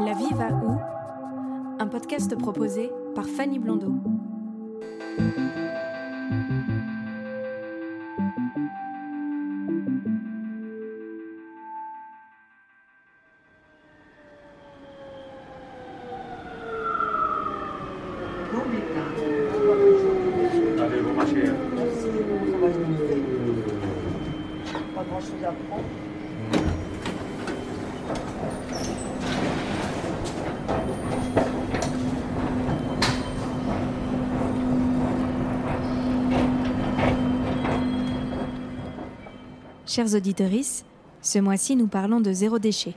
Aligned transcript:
La 0.00 0.14
vie 0.14 0.34
va 0.34 0.48
où? 0.48 0.78
Un 1.78 1.86
podcast 1.86 2.36
proposé 2.36 2.90
par 3.14 3.26
Fanny 3.26 3.58
Blondeau. 3.58 3.94
Chers 39.94 40.14
auditeurs, 40.14 40.48
ce 41.20 41.38
mois-ci 41.38 41.76
nous 41.76 41.86
parlons 41.86 42.22
de 42.22 42.32
zéro 42.32 42.58
déchet. 42.58 42.94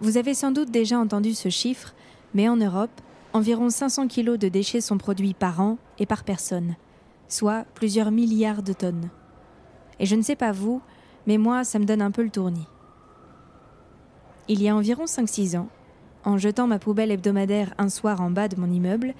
Vous 0.00 0.16
avez 0.16 0.32
sans 0.32 0.50
doute 0.50 0.70
déjà 0.70 0.98
entendu 0.98 1.34
ce 1.34 1.50
chiffre, 1.50 1.92
mais 2.32 2.48
en 2.48 2.56
Europe, 2.56 3.02
environ 3.34 3.68
500 3.68 4.08
kilos 4.08 4.38
de 4.38 4.48
déchets 4.48 4.80
sont 4.80 4.96
produits 4.96 5.34
par 5.34 5.60
an 5.60 5.76
et 5.98 6.06
par 6.06 6.24
personne, 6.24 6.76
soit 7.28 7.66
plusieurs 7.74 8.12
milliards 8.12 8.62
de 8.62 8.72
tonnes. 8.72 9.10
Et 10.00 10.06
je 10.06 10.16
ne 10.16 10.22
sais 10.22 10.36
pas 10.36 10.52
vous, 10.52 10.80
mais 11.26 11.36
moi, 11.36 11.64
ça 11.64 11.78
me 11.78 11.84
donne 11.84 12.00
un 12.00 12.10
peu 12.10 12.22
le 12.22 12.30
tournis. 12.30 12.66
Il 14.48 14.62
y 14.62 14.70
a 14.70 14.76
environ 14.76 15.04
5-6 15.04 15.58
ans, 15.58 15.68
en 16.24 16.38
jetant 16.38 16.66
ma 16.66 16.78
poubelle 16.78 17.10
hebdomadaire 17.10 17.74
un 17.76 17.90
soir 17.90 18.22
en 18.22 18.30
bas 18.30 18.48
de 18.48 18.58
mon 18.58 18.70
immeuble, 18.70 19.12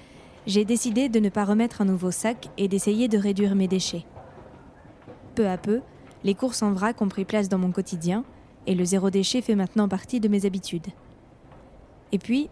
j'ai 0.47 0.65
décidé 0.65 1.11
de 1.11 1.21
ne 1.21 1.29
pas 1.29 1.45
remettre 1.45 1.83
un 1.83 1.85
nouveau 1.85 2.11
sac 2.11 2.49
et 2.57 2.69
d'essayer 2.69 3.07
de 3.09 3.19
réduire 3.19 3.55
mes 3.55 3.69
déchets. 3.69 4.07
Peu 5.35 5.47
à 5.47 5.59
peu, 5.59 5.83
les 6.25 6.35
courses 6.35 6.63
en 6.63 6.73
vrac 6.73 7.01
ont 7.03 7.09
pris 7.09 7.25
place 7.25 7.49
dans 7.49 7.59
mon 7.59 7.71
quotidien 7.71 8.25
et 8.67 8.75
le 8.75 8.85
zéro 8.85 9.11
déchet 9.11 9.43
fait 9.43 9.55
maintenant 9.55 9.89
partie 9.89 10.21
de 10.21 10.29
mes 10.29 10.47
habitudes. 10.47 10.87
Et 12.13 12.19
puis, 12.19 12.49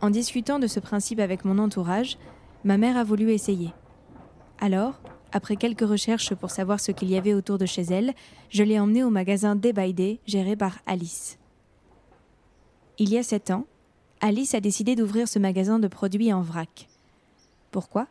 en 0.00 0.10
discutant 0.10 0.58
de 0.58 0.66
ce 0.66 0.80
principe 0.80 1.20
avec 1.20 1.44
mon 1.44 1.58
entourage, 1.58 2.16
ma 2.64 2.78
mère 2.78 2.96
a 2.96 3.04
voulu 3.04 3.30
essayer. 3.30 3.72
Alors, 4.58 5.00
après 5.32 5.56
quelques 5.56 5.86
recherches 5.86 6.34
pour 6.34 6.50
savoir 6.50 6.80
ce 6.80 6.92
qu'il 6.92 7.10
y 7.10 7.16
avait 7.16 7.34
autour 7.34 7.58
de 7.58 7.66
chez 7.66 7.82
elle, 7.82 8.14
je 8.48 8.62
l'ai 8.62 8.80
emmenée 8.80 9.04
au 9.04 9.10
magasin 9.10 9.54
Day 9.54 9.72
by 9.72 10.18
géré 10.26 10.56
par 10.56 10.78
Alice. 10.86 11.38
Il 12.98 13.10
y 13.10 13.18
a 13.18 13.22
sept 13.22 13.50
ans, 13.50 13.66
Alice 14.20 14.54
a 14.54 14.60
décidé 14.60 14.96
d'ouvrir 14.96 15.28
ce 15.28 15.38
magasin 15.38 15.78
de 15.78 15.88
produits 15.88 16.32
en 16.32 16.42
vrac. 16.42 16.88
Pourquoi? 17.70 18.06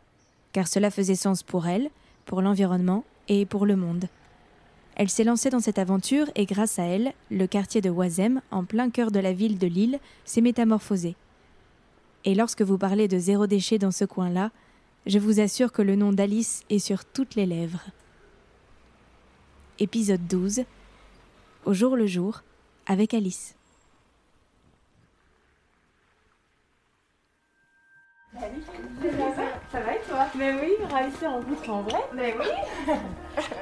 Car 0.52 0.66
cela 0.66 0.90
faisait 0.90 1.14
sens 1.14 1.42
pour 1.42 1.66
elle, 1.66 1.90
pour 2.26 2.42
l'environnement 2.42 3.04
et 3.28 3.46
pour 3.46 3.66
le 3.66 3.76
monde. 3.76 4.06
Elle 5.00 5.08
s'est 5.08 5.24
lancée 5.24 5.48
dans 5.48 5.60
cette 5.60 5.78
aventure 5.78 6.26
et 6.34 6.44
grâce 6.44 6.78
à 6.78 6.82
elle, 6.82 7.14
le 7.30 7.46
quartier 7.46 7.80
de 7.80 7.88
Oisem, 7.88 8.42
en 8.50 8.66
plein 8.66 8.90
cœur 8.90 9.10
de 9.10 9.18
la 9.18 9.32
ville 9.32 9.56
de 9.56 9.66
Lille, 9.66 9.98
s'est 10.26 10.42
métamorphosé. 10.42 11.16
Et 12.26 12.34
lorsque 12.34 12.60
vous 12.60 12.76
parlez 12.76 13.08
de 13.08 13.18
zéro 13.18 13.46
déchet 13.46 13.78
dans 13.78 13.92
ce 13.92 14.04
coin-là, 14.04 14.50
je 15.06 15.18
vous 15.18 15.40
assure 15.40 15.72
que 15.72 15.80
le 15.80 15.96
nom 15.96 16.12
d'Alice 16.12 16.64
est 16.68 16.80
sur 16.80 17.06
toutes 17.06 17.34
les 17.34 17.46
lèvres. 17.46 17.80
Épisode 19.78 20.26
12 20.26 20.64
Au 21.64 21.72
jour 21.72 21.96
le 21.96 22.06
jour, 22.06 22.42
avec 22.86 23.14
Alice. 23.14 23.54
Ça 29.72 29.80
va 29.80 29.94
et 29.94 30.00
toi 30.08 30.26
Mais 30.36 30.52
oui, 30.52 30.72
ravi 30.90 31.10
de 31.12 31.16
te 31.16 31.24
rencontrer 31.24 31.70
en 31.70 31.82
vrai. 31.82 32.00
Mais 32.12 32.34
oui 32.38 32.46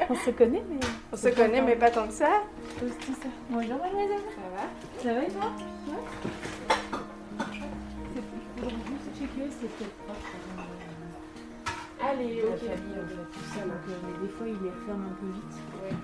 On 0.08 0.14
se 0.14 0.30
connaît, 0.30 0.64
mais. 0.68 0.80
On 1.12 1.16
se 1.16 1.28
connaît, 1.28 1.60
mais 1.60 1.76
pas 1.76 1.90
tant 1.90 2.06
que 2.06 2.14
ça. 2.14 2.42
Tout, 2.78 2.86
tout 2.86 3.12
ça. 3.12 3.28
Bonjour, 3.50 3.76
mademoiselle. 3.78 4.20
Ça 4.34 4.48
va 4.54 4.62
Ça 5.02 5.14
va 5.14 5.22
et 5.26 5.30
toi 5.30 5.50
Ouais. 5.88 6.02
C'est 9.04 9.20
checker, 9.20 9.48
c'est 9.50 9.68
peut-être 9.76 9.96
proche. 10.06 10.32
Allez, 12.00 12.42
La 12.42 12.48
ok. 12.48 12.58
famille, 12.58 12.94
on 12.94 13.02
l'a 13.02 13.24
tout 13.32 13.46
ça, 13.54 13.60
donc 13.60 13.84
euh, 13.88 14.00
mais 14.06 14.26
des 14.26 14.32
fois, 14.32 14.46
il 14.46 14.58
les 14.64 14.70
referme 14.70 15.04
un 15.04 15.14
peu 15.20 15.26
vite. 15.26 15.56
Ouais. 15.82 15.94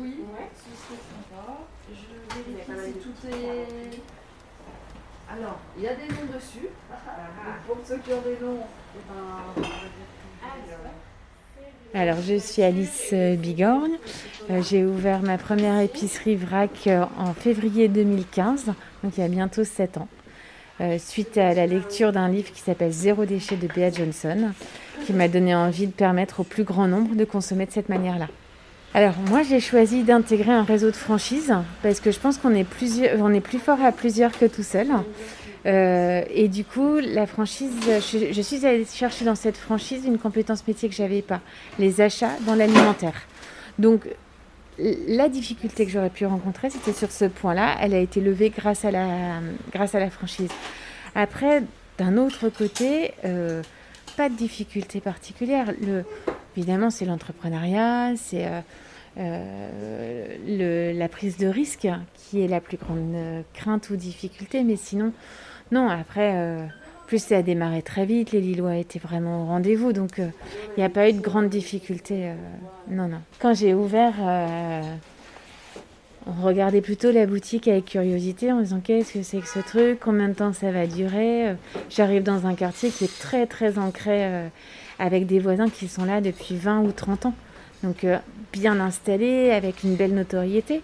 Oui. 0.00 0.16
Ouais. 0.32 0.50
Ce 0.54 0.70
serait 0.86 1.00
sympa. 1.10 1.58
Je 1.90 2.42
vérifie 2.42 2.92
si 2.92 2.98
tout 3.00 3.28
est. 3.28 4.00
Alors, 5.30 5.58
il 5.76 5.82
y 5.84 5.88
a 5.88 5.94
des 5.94 6.08
noms 6.08 6.32
dessus. 6.34 6.68
Donc, 6.88 7.56
pour 7.66 7.76
ceux 7.86 7.98
qui 7.98 8.12
ont 8.12 8.20
des 8.22 8.38
noms, 8.44 8.60
eh 8.94 8.98
ben, 9.08 9.22
on 9.56 9.60
va 9.60 9.66
dire 9.66 10.78
que- 11.92 11.98
Alors, 11.98 12.20
je 12.22 12.34
suis 12.38 12.62
Alice 12.62 13.10
euh, 13.12 13.34
Bigorgne. 13.36 13.96
Euh, 14.50 14.62
J'ai 14.62 14.84
ouvert 14.84 15.22
ma 15.22 15.38
première 15.38 15.80
épicerie 15.80 16.36
vrac 16.36 16.86
euh, 16.86 17.04
en 17.18 17.32
février 17.34 17.88
2015, 17.88 18.66
donc 19.02 19.16
il 19.16 19.20
y 19.20 19.24
a 19.24 19.28
bientôt 19.28 19.64
7 19.64 19.96
ans, 19.98 20.08
suite 20.98 21.38
à 21.38 21.54
la 21.54 21.66
lecture 21.66 22.12
d'un 22.12 22.28
livre 22.28 22.52
qui 22.52 22.60
s'appelle 22.60 22.92
Zéro 22.92 23.24
déchet 23.24 23.56
de 23.56 23.66
Bea 23.68 23.90
Johnson, 23.90 24.52
qui 25.06 25.12
m'a 25.14 25.28
donné 25.28 25.54
envie 25.54 25.86
de 25.86 25.92
permettre 25.92 26.40
au 26.40 26.44
plus 26.44 26.64
grand 26.64 26.88
nombre 26.88 27.14
de 27.14 27.24
consommer 27.24 27.64
de 27.64 27.70
cette 27.72 27.88
manière-là. 27.88 28.28
Alors, 28.96 29.14
moi, 29.28 29.42
j'ai 29.42 29.58
choisi 29.58 30.04
d'intégrer 30.04 30.52
un 30.52 30.62
réseau 30.62 30.92
de 30.92 30.96
franchises 30.96 31.52
parce 31.82 31.98
que 31.98 32.12
je 32.12 32.20
pense 32.20 32.38
qu'on 32.38 32.54
est, 32.54 32.60
est 32.60 33.40
plus 33.40 33.58
fort 33.58 33.82
à 33.82 33.90
plusieurs 33.90 34.30
que 34.38 34.44
tout 34.46 34.62
seul. 34.62 34.86
Euh, 35.66 36.22
et 36.30 36.46
du 36.46 36.64
coup, 36.64 36.98
la 37.00 37.26
franchise, 37.26 37.72
je, 37.86 38.32
je 38.32 38.40
suis 38.40 38.64
allée 38.64 38.84
chercher 38.84 39.24
dans 39.24 39.34
cette 39.34 39.56
franchise 39.56 40.04
une 40.06 40.18
compétence 40.18 40.64
métier 40.68 40.88
que 40.88 40.94
j'avais 40.94 41.22
pas, 41.22 41.40
les 41.80 42.00
achats 42.00 42.36
dans 42.46 42.54
l'alimentaire. 42.54 43.22
Donc, 43.80 44.06
la 44.78 45.28
difficulté 45.28 45.86
que 45.86 45.90
j'aurais 45.90 46.10
pu 46.10 46.24
rencontrer, 46.24 46.70
c'était 46.70 46.92
sur 46.92 47.10
ce 47.10 47.24
point-là. 47.24 47.76
Elle 47.80 47.94
a 47.94 47.98
été 47.98 48.20
levée 48.20 48.50
grâce 48.50 48.84
à 48.84 48.92
la, 48.92 49.40
grâce 49.72 49.96
à 49.96 49.98
la 49.98 50.10
franchise. 50.10 50.50
Après, 51.16 51.64
d'un 51.98 52.16
autre 52.16 52.48
côté, 52.48 53.12
euh, 53.24 53.60
pas 54.16 54.28
de 54.28 54.34
difficulté 54.34 55.00
particulière. 55.00 55.72
Le, 55.80 56.04
évidemment, 56.56 56.90
c'est 56.90 57.04
l'entrepreneuriat, 57.04 58.12
c'est 58.16 58.46
euh, 58.46 58.60
euh, 59.18 60.92
la 60.92 61.08
prise 61.08 61.36
de 61.36 61.46
risque 61.46 61.88
qui 62.14 62.42
est 62.42 62.48
la 62.48 62.60
plus 62.60 62.76
grande 62.76 63.14
euh, 63.14 63.42
crainte 63.52 63.90
ou 63.90 63.96
difficulté. 63.96 64.62
Mais 64.64 64.76
sinon, 64.76 65.12
non, 65.72 65.88
après, 65.88 66.68
plus 67.06 67.18
ça 67.18 67.38
a 67.38 67.42
démarré 67.42 67.82
très 67.82 68.04
vite, 68.04 68.32
les 68.32 68.40
Lillois 68.40 68.76
étaient 68.76 68.98
vraiment 68.98 69.42
au 69.42 69.46
rendez-vous, 69.46 69.92
donc 69.92 70.18
il 70.18 70.32
n'y 70.78 70.84
a 70.84 70.88
pas 70.88 71.08
eu 71.08 71.12
de 71.12 71.20
grande 71.20 71.48
difficulté. 71.48 72.32
non, 72.88 73.08
non. 73.08 73.20
Quand 73.40 73.54
j'ai 73.54 73.72
ouvert, 73.74 74.14
on 76.26 76.42
regardait 76.42 76.82
plutôt 76.82 77.10
la 77.10 77.26
boutique 77.26 77.66
avec 77.66 77.86
curiosité 77.86 78.52
en 78.52 78.60
disant 78.60 78.80
qu'est-ce 78.80 79.14
que 79.14 79.22
c'est 79.22 79.38
que 79.38 79.48
ce 79.48 79.58
truc, 79.60 80.00
combien 80.00 80.28
de 80.28 80.34
temps 80.34 80.52
ça 80.52 80.70
va 80.70 80.86
durer? 80.86 81.56
J'arrive 81.88 82.22
dans 82.22 82.46
un 82.46 82.54
quartier 82.54 82.90
qui 82.90 83.04
est 83.04 83.18
très 83.18 83.46
très 83.46 83.78
ancré 83.78 84.50
avec 84.98 85.26
des 85.26 85.38
voisins 85.38 85.68
qui 85.68 85.88
sont 85.88 86.04
là 86.04 86.20
depuis 86.20 86.56
20 86.56 86.80
ou 86.80 86.92
30 86.92 87.26
ans. 87.26 87.34
Donc 87.82 88.04
euh, 88.04 88.18
bien 88.52 88.80
installés, 88.80 89.50
avec 89.50 89.82
une 89.84 89.96
belle 89.96 90.14
notoriété. 90.14 90.82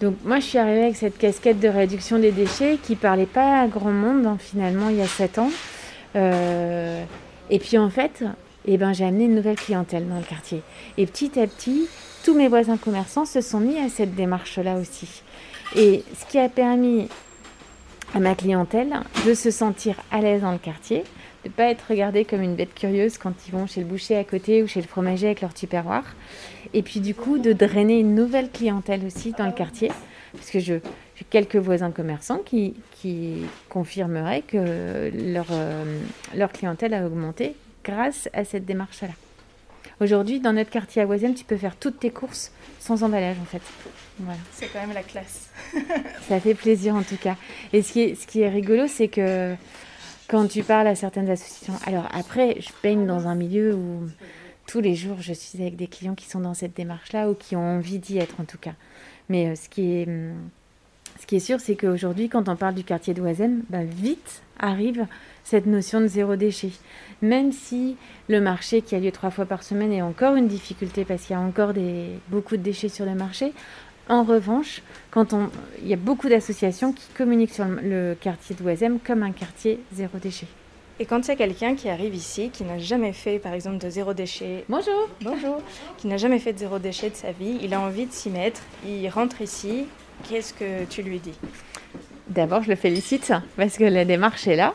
Donc 0.00 0.16
moi 0.24 0.40
je 0.40 0.46
suis 0.46 0.58
arrivée 0.58 0.82
avec 0.82 0.96
cette 0.96 1.16
casquette 1.16 1.60
de 1.60 1.68
réduction 1.68 2.18
des 2.18 2.32
déchets 2.32 2.78
qui 2.82 2.96
parlait 2.96 3.26
pas 3.26 3.60
à 3.62 3.66
grand 3.66 3.92
monde 3.92 4.26
hein, 4.26 4.36
finalement 4.38 4.88
il 4.90 4.96
y 4.96 5.02
a 5.02 5.06
7 5.06 5.38
ans. 5.38 5.50
Euh, 6.16 7.04
et 7.50 7.58
puis 7.58 7.78
en 7.78 7.90
fait, 7.90 8.24
et 8.66 8.76
ben 8.76 8.92
j'ai 8.92 9.04
amené 9.04 9.24
une 9.24 9.34
nouvelle 9.34 9.56
clientèle 9.56 10.08
dans 10.08 10.18
le 10.18 10.24
quartier. 10.24 10.62
Et 10.98 11.06
petit 11.06 11.38
à 11.38 11.46
petit, 11.46 11.88
tous 12.24 12.34
mes 12.34 12.48
voisins 12.48 12.76
commerçants 12.76 13.24
se 13.24 13.40
sont 13.40 13.60
mis 13.60 13.78
à 13.78 13.88
cette 13.88 14.14
démarche-là 14.14 14.76
aussi. 14.76 15.22
Et 15.76 16.02
ce 16.18 16.26
qui 16.26 16.38
a 16.38 16.48
permis 16.48 17.08
à 18.14 18.18
ma 18.18 18.34
clientèle 18.34 18.94
de 19.26 19.34
se 19.34 19.50
sentir 19.50 19.96
à 20.10 20.20
l'aise 20.20 20.42
dans 20.42 20.52
le 20.52 20.58
quartier, 20.58 21.04
de 21.46 21.52
ne 21.52 21.56
pas 21.56 21.70
être 21.70 21.84
regardée 21.88 22.24
comme 22.24 22.42
une 22.42 22.56
bête 22.56 22.74
curieuse 22.74 23.18
quand 23.18 23.32
ils 23.46 23.52
vont 23.52 23.66
chez 23.66 23.80
le 23.80 23.86
boucher 23.86 24.16
à 24.16 24.24
côté 24.24 24.62
ou 24.62 24.66
chez 24.66 24.80
le 24.80 24.86
fromager 24.86 25.26
avec 25.26 25.40
leur 25.40 25.54
tupperware. 25.54 26.16
Et 26.74 26.82
puis 26.82 27.00
du 27.00 27.14
coup, 27.14 27.38
de 27.38 27.52
drainer 27.52 28.00
une 28.00 28.14
nouvelle 28.14 28.50
clientèle 28.50 29.04
aussi 29.04 29.32
dans 29.32 29.46
le 29.46 29.52
quartier, 29.52 29.92
parce 30.32 30.50
que 30.50 30.58
j'ai 30.58 30.80
quelques 31.30 31.56
voisins 31.56 31.92
commerçants 31.92 32.40
qui, 32.44 32.74
qui 33.00 33.44
confirmeraient 33.68 34.42
que 34.42 35.10
leur, 35.14 35.46
euh, 35.52 36.00
leur 36.34 36.52
clientèle 36.52 36.94
a 36.94 37.06
augmenté 37.06 37.54
grâce 37.84 38.28
à 38.32 38.44
cette 38.44 38.64
démarche-là. 38.64 39.12
Aujourd'hui, 40.00 40.40
dans 40.40 40.52
notre 40.52 40.70
quartier 40.70 41.02
à 41.02 41.06
Oisem, 41.06 41.34
tu 41.34 41.44
peux 41.44 41.56
faire 41.56 41.76
toutes 41.76 42.00
tes 42.00 42.10
courses 42.10 42.52
sans 42.80 43.02
emballage 43.02 43.36
en 43.40 43.44
fait. 43.44 43.62
Voilà. 44.18 44.38
C'est 44.52 44.66
quand 44.66 44.80
même 44.80 44.92
la 44.92 45.02
classe. 45.02 45.48
Ça 46.28 46.40
fait 46.40 46.54
plaisir 46.54 46.94
en 46.96 47.02
tout 47.02 47.16
cas. 47.16 47.36
Et 47.72 47.82
ce 47.82 47.92
qui 47.92 48.00
est, 48.00 48.14
ce 48.14 48.26
qui 48.26 48.40
est 48.40 48.48
rigolo, 48.48 48.88
c'est 48.88 49.08
que 49.08 49.54
quand 50.28 50.48
tu 50.48 50.62
parles 50.62 50.88
à 50.88 50.94
certaines 50.94 51.30
associations, 51.30 51.74
alors 51.86 52.08
après, 52.12 52.56
je 52.60 52.70
peigne 52.82 53.06
dans 53.06 53.28
un 53.28 53.34
milieu 53.34 53.74
où 53.74 54.08
tous 54.66 54.80
les 54.80 54.94
jours, 54.94 55.18
je 55.20 55.32
suis 55.32 55.60
avec 55.60 55.76
des 55.76 55.86
clients 55.86 56.14
qui 56.14 56.26
sont 56.26 56.40
dans 56.40 56.54
cette 56.54 56.76
démarche-là 56.76 57.30
ou 57.30 57.34
qui 57.34 57.54
ont 57.54 57.76
envie 57.76 57.98
d'y 57.98 58.18
être 58.18 58.40
en 58.40 58.44
tout 58.44 58.58
cas. 58.58 58.74
Mais 59.28 59.48
euh, 59.48 59.54
ce 59.54 59.68
qui 59.68 59.92
est, 59.92 60.08
hum, 60.08 60.34
ce 61.20 61.26
qui 61.26 61.36
est 61.36 61.40
sûr, 61.40 61.60
c'est 61.60 61.76
qu'aujourd'hui, 61.76 62.28
quand 62.28 62.48
on 62.48 62.56
parle 62.56 62.74
du 62.74 62.84
quartier 62.84 63.14
d'Oisem, 63.14 63.62
ben, 63.70 63.86
vite 63.86 64.42
arrive 64.58 65.06
cette 65.44 65.66
notion 65.66 66.00
de 66.00 66.06
zéro 66.06 66.34
déchet. 66.36 66.72
Même 67.22 67.52
si 67.52 67.96
le 68.28 68.40
marché 68.40 68.82
qui 68.82 68.94
a 68.94 69.00
lieu 69.00 69.12
trois 69.12 69.30
fois 69.30 69.46
par 69.46 69.62
semaine 69.62 69.92
est 69.92 70.02
encore 70.02 70.34
une 70.34 70.48
difficulté 70.48 71.04
parce 71.04 71.22
qu'il 71.22 71.36
y 71.36 71.38
a 71.38 71.42
encore 71.42 71.72
des, 71.72 72.18
beaucoup 72.28 72.56
de 72.56 72.62
déchets 72.62 72.88
sur 72.88 73.04
le 73.04 73.14
marché, 73.14 73.52
en 74.08 74.22
revanche, 74.22 74.82
quand 75.10 75.32
on, 75.32 75.50
il 75.82 75.88
y 75.88 75.92
a 75.92 75.96
beaucoup 75.96 76.28
d'associations 76.28 76.92
qui 76.92 77.06
communiquent 77.16 77.54
sur 77.54 77.64
le, 77.64 77.80
le 77.82 78.16
quartier 78.20 78.54
d'Oisem 78.54 78.98
comme 79.00 79.22
un 79.22 79.32
quartier 79.32 79.80
zéro 79.92 80.18
déchet. 80.18 80.46
Et 80.98 81.04
quand 81.04 81.26
il 81.26 81.28
y 81.28 81.30
a 81.32 81.36
quelqu'un 81.36 81.74
qui 81.74 81.90
arrive 81.90 82.14
ici, 82.14 82.48
qui 82.50 82.64
n'a 82.64 82.78
jamais 82.78 83.12
fait 83.12 83.38
par 83.38 83.52
exemple 83.52 83.78
de 83.78 83.90
zéro 83.90 84.14
déchet, 84.14 84.64
bonjour, 84.68 85.10
bonjour, 85.20 85.60
qui 85.98 86.06
n'a 86.06 86.16
jamais 86.16 86.38
fait 86.38 86.54
de 86.54 86.58
zéro 86.58 86.78
déchet 86.78 87.10
de 87.10 87.16
sa 87.16 87.32
vie, 87.32 87.58
il 87.62 87.74
a 87.74 87.80
envie 87.80 88.06
de 88.06 88.12
s'y 88.12 88.30
mettre, 88.30 88.62
il 88.86 89.06
rentre 89.10 89.42
ici, 89.42 89.84
qu'est-ce 90.26 90.54
que 90.54 90.84
tu 90.84 91.02
lui 91.02 91.18
dis? 91.18 91.34
D'abord, 92.28 92.62
je 92.62 92.70
le 92.70 92.76
félicite 92.76 93.30
parce 93.56 93.76
que 93.76 93.84
la 93.84 94.06
démarche 94.06 94.46
est 94.46 94.56
là, 94.56 94.74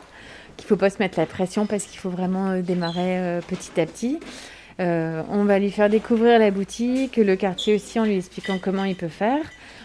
qu'il 0.56 0.66
ne 0.66 0.68
faut 0.68 0.76
pas 0.76 0.90
se 0.90 0.98
mettre 0.98 1.18
la 1.18 1.26
pression 1.26 1.66
parce 1.66 1.84
qu'il 1.84 1.98
faut 1.98 2.10
vraiment 2.10 2.50
euh, 2.50 2.62
démarrer 2.62 3.18
euh, 3.18 3.40
petit 3.40 3.80
à 3.80 3.86
petit. 3.86 4.20
Euh, 4.80 5.22
on 5.30 5.44
va 5.44 5.58
lui 5.58 5.70
faire 5.70 5.88
découvrir 5.90 6.38
la 6.38 6.50
boutique, 6.50 7.16
le 7.16 7.36
quartier 7.36 7.74
aussi, 7.74 8.00
en 8.00 8.04
lui 8.04 8.16
expliquant 8.16 8.58
comment 8.60 8.84
il 8.84 8.96
peut 8.96 9.08
faire. 9.08 9.40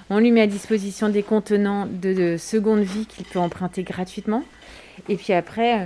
On 0.09 0.19
lui 0.19 0.31
met 0.31 0.41
à 0.41 0.47
disposition 0.47 1.09
des 1.09 1.23
contenants 1.23 1.85
de, 1.85 2.13
de 2.13 2.37
seconde 2.37 2.79
vie 2.81 3.05
qu'il 3.05 3.25
peut 3.25 3.39
emprunter 3.39 3.83
gratuitement. 3.83 4.43
Et 5.09 5.15
puis 5.15 5.33
après, 5.33 5.81
euh, 5.81 5.85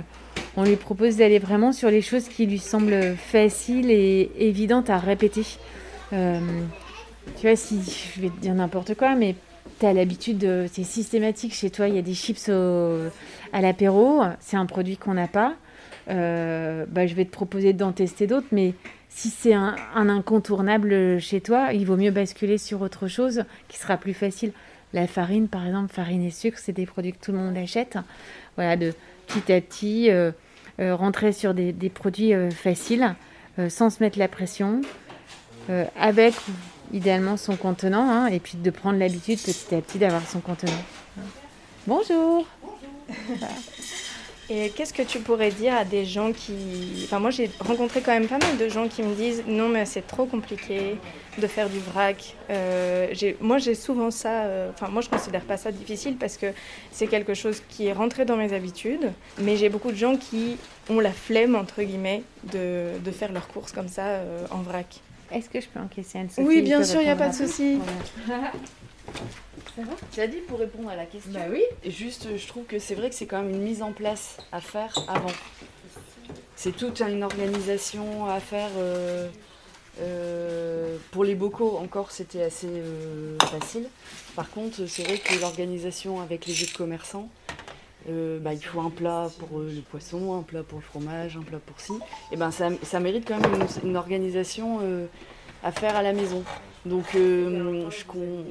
on 0.56 0.64
lui 0.64 0.76
propose 0.76 1.16
d'aller 1.16 1.38
vraiment 1.38 1.72
sur 1.72 1.90
les 1.90 2.02
choses 2.02 2.28
qui 2.28 2.46
lui 2.46 2.58
semblent 2.58 3.16
faciles 3.16 3.90
et 3.90 4.30
évidentes 4.38 4.90
à 4.90 4.98
répéter. 4.98 5.42
Euh, 6.12 6.38
tu 7.40 7.46
vois, 7.46 7.56
si 7.56 7.80
je 8.16 8.20
vais 8.22 8.28
te 8.28 8.40
dire 8.40 8.54
n'importe 8.54 8.94
quoi, 8.94 9.14
mais 9.16 9.34
tu 9.80 9.86
as 9.86 9.92
l'habitude, 9.92 10.38
de- 10.38 10.66
c'est 10.72 10.84
systématique 10.84 11.54
chez 11.54 11.70
toi, 11.70 11.88
il 11.88 11.94
y 11.94 11.98
a 11.98 12.02
des 12.02 12.14
chips 12.14 12.48
à 12.48 13.60
l'apéro, 13.60 14.22
c'est 14.40 14.56
un 14.56 14.66
produit 14.66 14.96
qu'on 14.96 15.14
n'a 15.14 15.28
pas. 15.28 15.54
Euh, 16.08 16.84
bah, 16.88 17.06
je 17.06 17.14
vais 17.14 17.24
te 17.24 17.30
proposer 17.30 17.72
d'en 17.72 17.92
tester 17.92 18.26
d'autres, 18.26 18.48
mais 18.52 18.74
si 19.08 19.30
c'est 19.30 19.54
un, 19.54 19.76
un 19.94 20.08
incontournable 20.08 21.20
chez 21.20 21.40
toi, 21.40 21.72
il 21.72 21.86
vaut 21.86 21.96
mieux 21.96 22.10
basculer 22.10 22.58
sur 22.58 22.80
autre 22.80 23.08
chose 23.08 23.44
qui 23.68 23.78
sera 23.78 23.96
plus 23.96 24.14
facile. 24.14 24.52
La 24.92 25.06
farine, 25.06 25.48
par 25.48 25.66
exemple, 25.66 25.92
farine 25.92 26.22
et 26.22 26.30
sucre, 26.30 26.58
c'est 26.58 26.72
des 26.72 26.86
produits 26.86 27.12
que 27.12 27.24
tout 27.24 27.32
le 27.32 27.38
monde 27.38 27.56
achète. 27.56 27.98
Voilà, 28.56 28.76
de 28.76 28.92
petit 29.26 29.52
à 29.52 29.60
petit, 29.60 30.10
euh, 30.10 30.32
euh, 30.80 30.94
rentrer 30.94 31.32
sur 31.32 31.54
des, 31.54 31.72
des 31.72 31.88
produits 31.88 32.32
faciles, 32.50 33.14
sans 33.68 33.90
se 33.90 34.02
mettre 34.02 34.18
la 34.18 34.28
pression, 34.28 34.80
avec 35.98 36.34
idéalement 36.92 37.36
son 37.36 37.56
contenant, 37.56 38.10
hein, 38.10 38.26
et 38.26 38.40
puis 38.40 38.56
de 38.56 38.70
prendre 38.70 38.98
l'habitude 38.98 39.38
petit 39.38 39.74
à 39.74 39.80
petit 39.80 39.98
d'avoir 39.98 40.26
son 40.26 40.40
contenant. 40.40 40.72
Bonjour 41.86 42.46
Et 44.54 44.68
qu'est-ce 44.68 44.92
que 44.92 45.02
tu 45.02 45.18
pourrais 45.20 45.50
dire 45.50 45.74
à 45.74 45.86
des 45.86 46.04
gens 46.04 46.30
qui... 46.30 46.52
Enfin 47.04 47.18
moi 47.20 47.30
j'ai 47.30 47.50
rencontré 47.58 48.02
quand 48.02 48.12
même 48.12 48.28
pas 48.28 48.36
mal 48.36 48.58
de 48.58 48.68
gens 48.68 48.86
qui 48.86 49.02
me 49.02 49.14
disent 49.14 49.44
non 49.46 49.70
mais 49.70 49.86
c'est 49.86 50.06
trop 50.06 50.26
compliqué 50.26 50.98
de 51.38 51.46
faire 51.46 51.70
du 51.70 51.78
vrac. 51.78 52.36
Euh, 52.50 53.14
moi 53.40 53.56
j'ai 53.56 53.74
souvent 53.74 54.10
ça, 54.10 54.42
euh, 54.42 54.70
enfin 54.74 54.88
moi 54.88 55.00
je 55.00 55.08
considère 55.08 55.40
pas 55.40 55.56
ça 55.56 55.72
difficile 55.72 56.16
parce 56.18 56.36
que 56.36 56.52
c'est 56.90 57.06
quelque 57.06 57.32
chose 57.32 57.62
qui 57.70 57.86
est 57.86 57.94
rentré 57.94 58.26
dans 58.26 58.36
mes 58.36 58.52
habitudes, 58.52 59.10
mais 59.38 59.56
j'ai 59.56 59.70
beaucoup 59.70 59.90
de 59.90 59.96
gens 59.96 60.16
qui 60.16 60.58
ont 60.90 61.00
la 61.00 61.12
flemme 61.12 61.54
entre 61.54 61.82
guillemets 61.82 62.22
de, 62.52 62.98
de 63.02 63.10
faire 63.10 63.32
leurs 63.32 63.48
courses 63.48 63.72
comme 63.72 63.88
ça 63.88 64.04
euh, 64.04 64.44
en 64.50 64.60
vrac. 64.60 65.00
Est-ce 65.30 65.48
que 65.48 65.62
je 65.62 65.66
peux 65.68 65.80
encaisser 65.80 66.18
Anne-Sophie 66.18 66.46
Oui 66.46 66.60
bien 66.60 66.84
sûr, 66.84 67.00
il 67.00 67.04
n'y 67.04 67.10
a 67.10 67.16
pas 67.16 67.30
de 67.30 67.34
répondrai 67.34 67.78
Tu 70.12 70.20
as 70.20 70.26
dit 70.26 70.38
pour 70.46 70.58
répondre 70.58 70.90
à 70.90 70.96
la 70.96 71.06
question 71.06 71.32
Bah 71.32 71.46
oui. 71.50 71.62
Juste, 71.90 72.28
je 72.36 72.46
trouve 72.46 72.64
que 72.64 72.78
c'est 72.78 72.94
vrai 72.94 73.08
que 73.08 73.14
c'est 73.14 73.26
quand 73.26 73.42
même 73.42 73.50
une 73.50 73.62
mise 73.62 73.82
en 73.82 73.92
place 73.92 74.36
à 74.52 74.60
faire 74.60 74.94
avant. 75.08 75.32
C'est 76.56 76.76
toute 76.76 77.00
une 77.00 77.22
organisation 77.22 78.26
à 78.26 78.40
faire. 78.40 78.70
euh, 78.76 79.28
euh, 80.00 80.96
pour 81.10 81.22
les 81.24 81.34
bocaux, 81.34 81.76
encore, 81.78 82.10
c'était 82.12 82.42
assez 82.42 82.66
euh, 82.68 83.36
facile. 83.40 83.88
Par 84.34 84.48
contre, 84.50 84.86
c'est 84.86 85.02
vrai 85.02 85.18
que 85.18 85.38
l'organisation 85.40 86.20
avec 86.20 86.46
les 86.46 86.62
autres 86.62 86.76
commerçants, 86.76 87.28
bah, 88.08 88.52
il 88.54 88.60
faut 88.64 88.80
un 88.80 88.90
plat 88.90 89.28
pour 89.38 89.58
le 89.60 89.80
poisson, 89.82 90.34
un 90.38 90.42
plat 90.42 90.62
pour 90.62 90.78
le 90.78 90.84
fromage, 90.84 91.36
un 91.36 91.42
plat 91.42 91.58
pour 91.64 91.78
ci. 91.80 91.92
Et 92.32 92.36
ben 92.36 92.50
ça, 92.50 92.68
ça 92.82 93.00
mérite 93.00 93.26
quand 93.28 93.38
même 93.38 93.66
une, 93.84 93.96
organisation 93.96 94.80
à 95.62 95.72
faire 95.72 95.94
à 95.94 96.02
la 96.02 96.12
maison. 96.12 96.42
Donc, 96.86 97.04
je 97.14 98.04
con- 98.06 98.44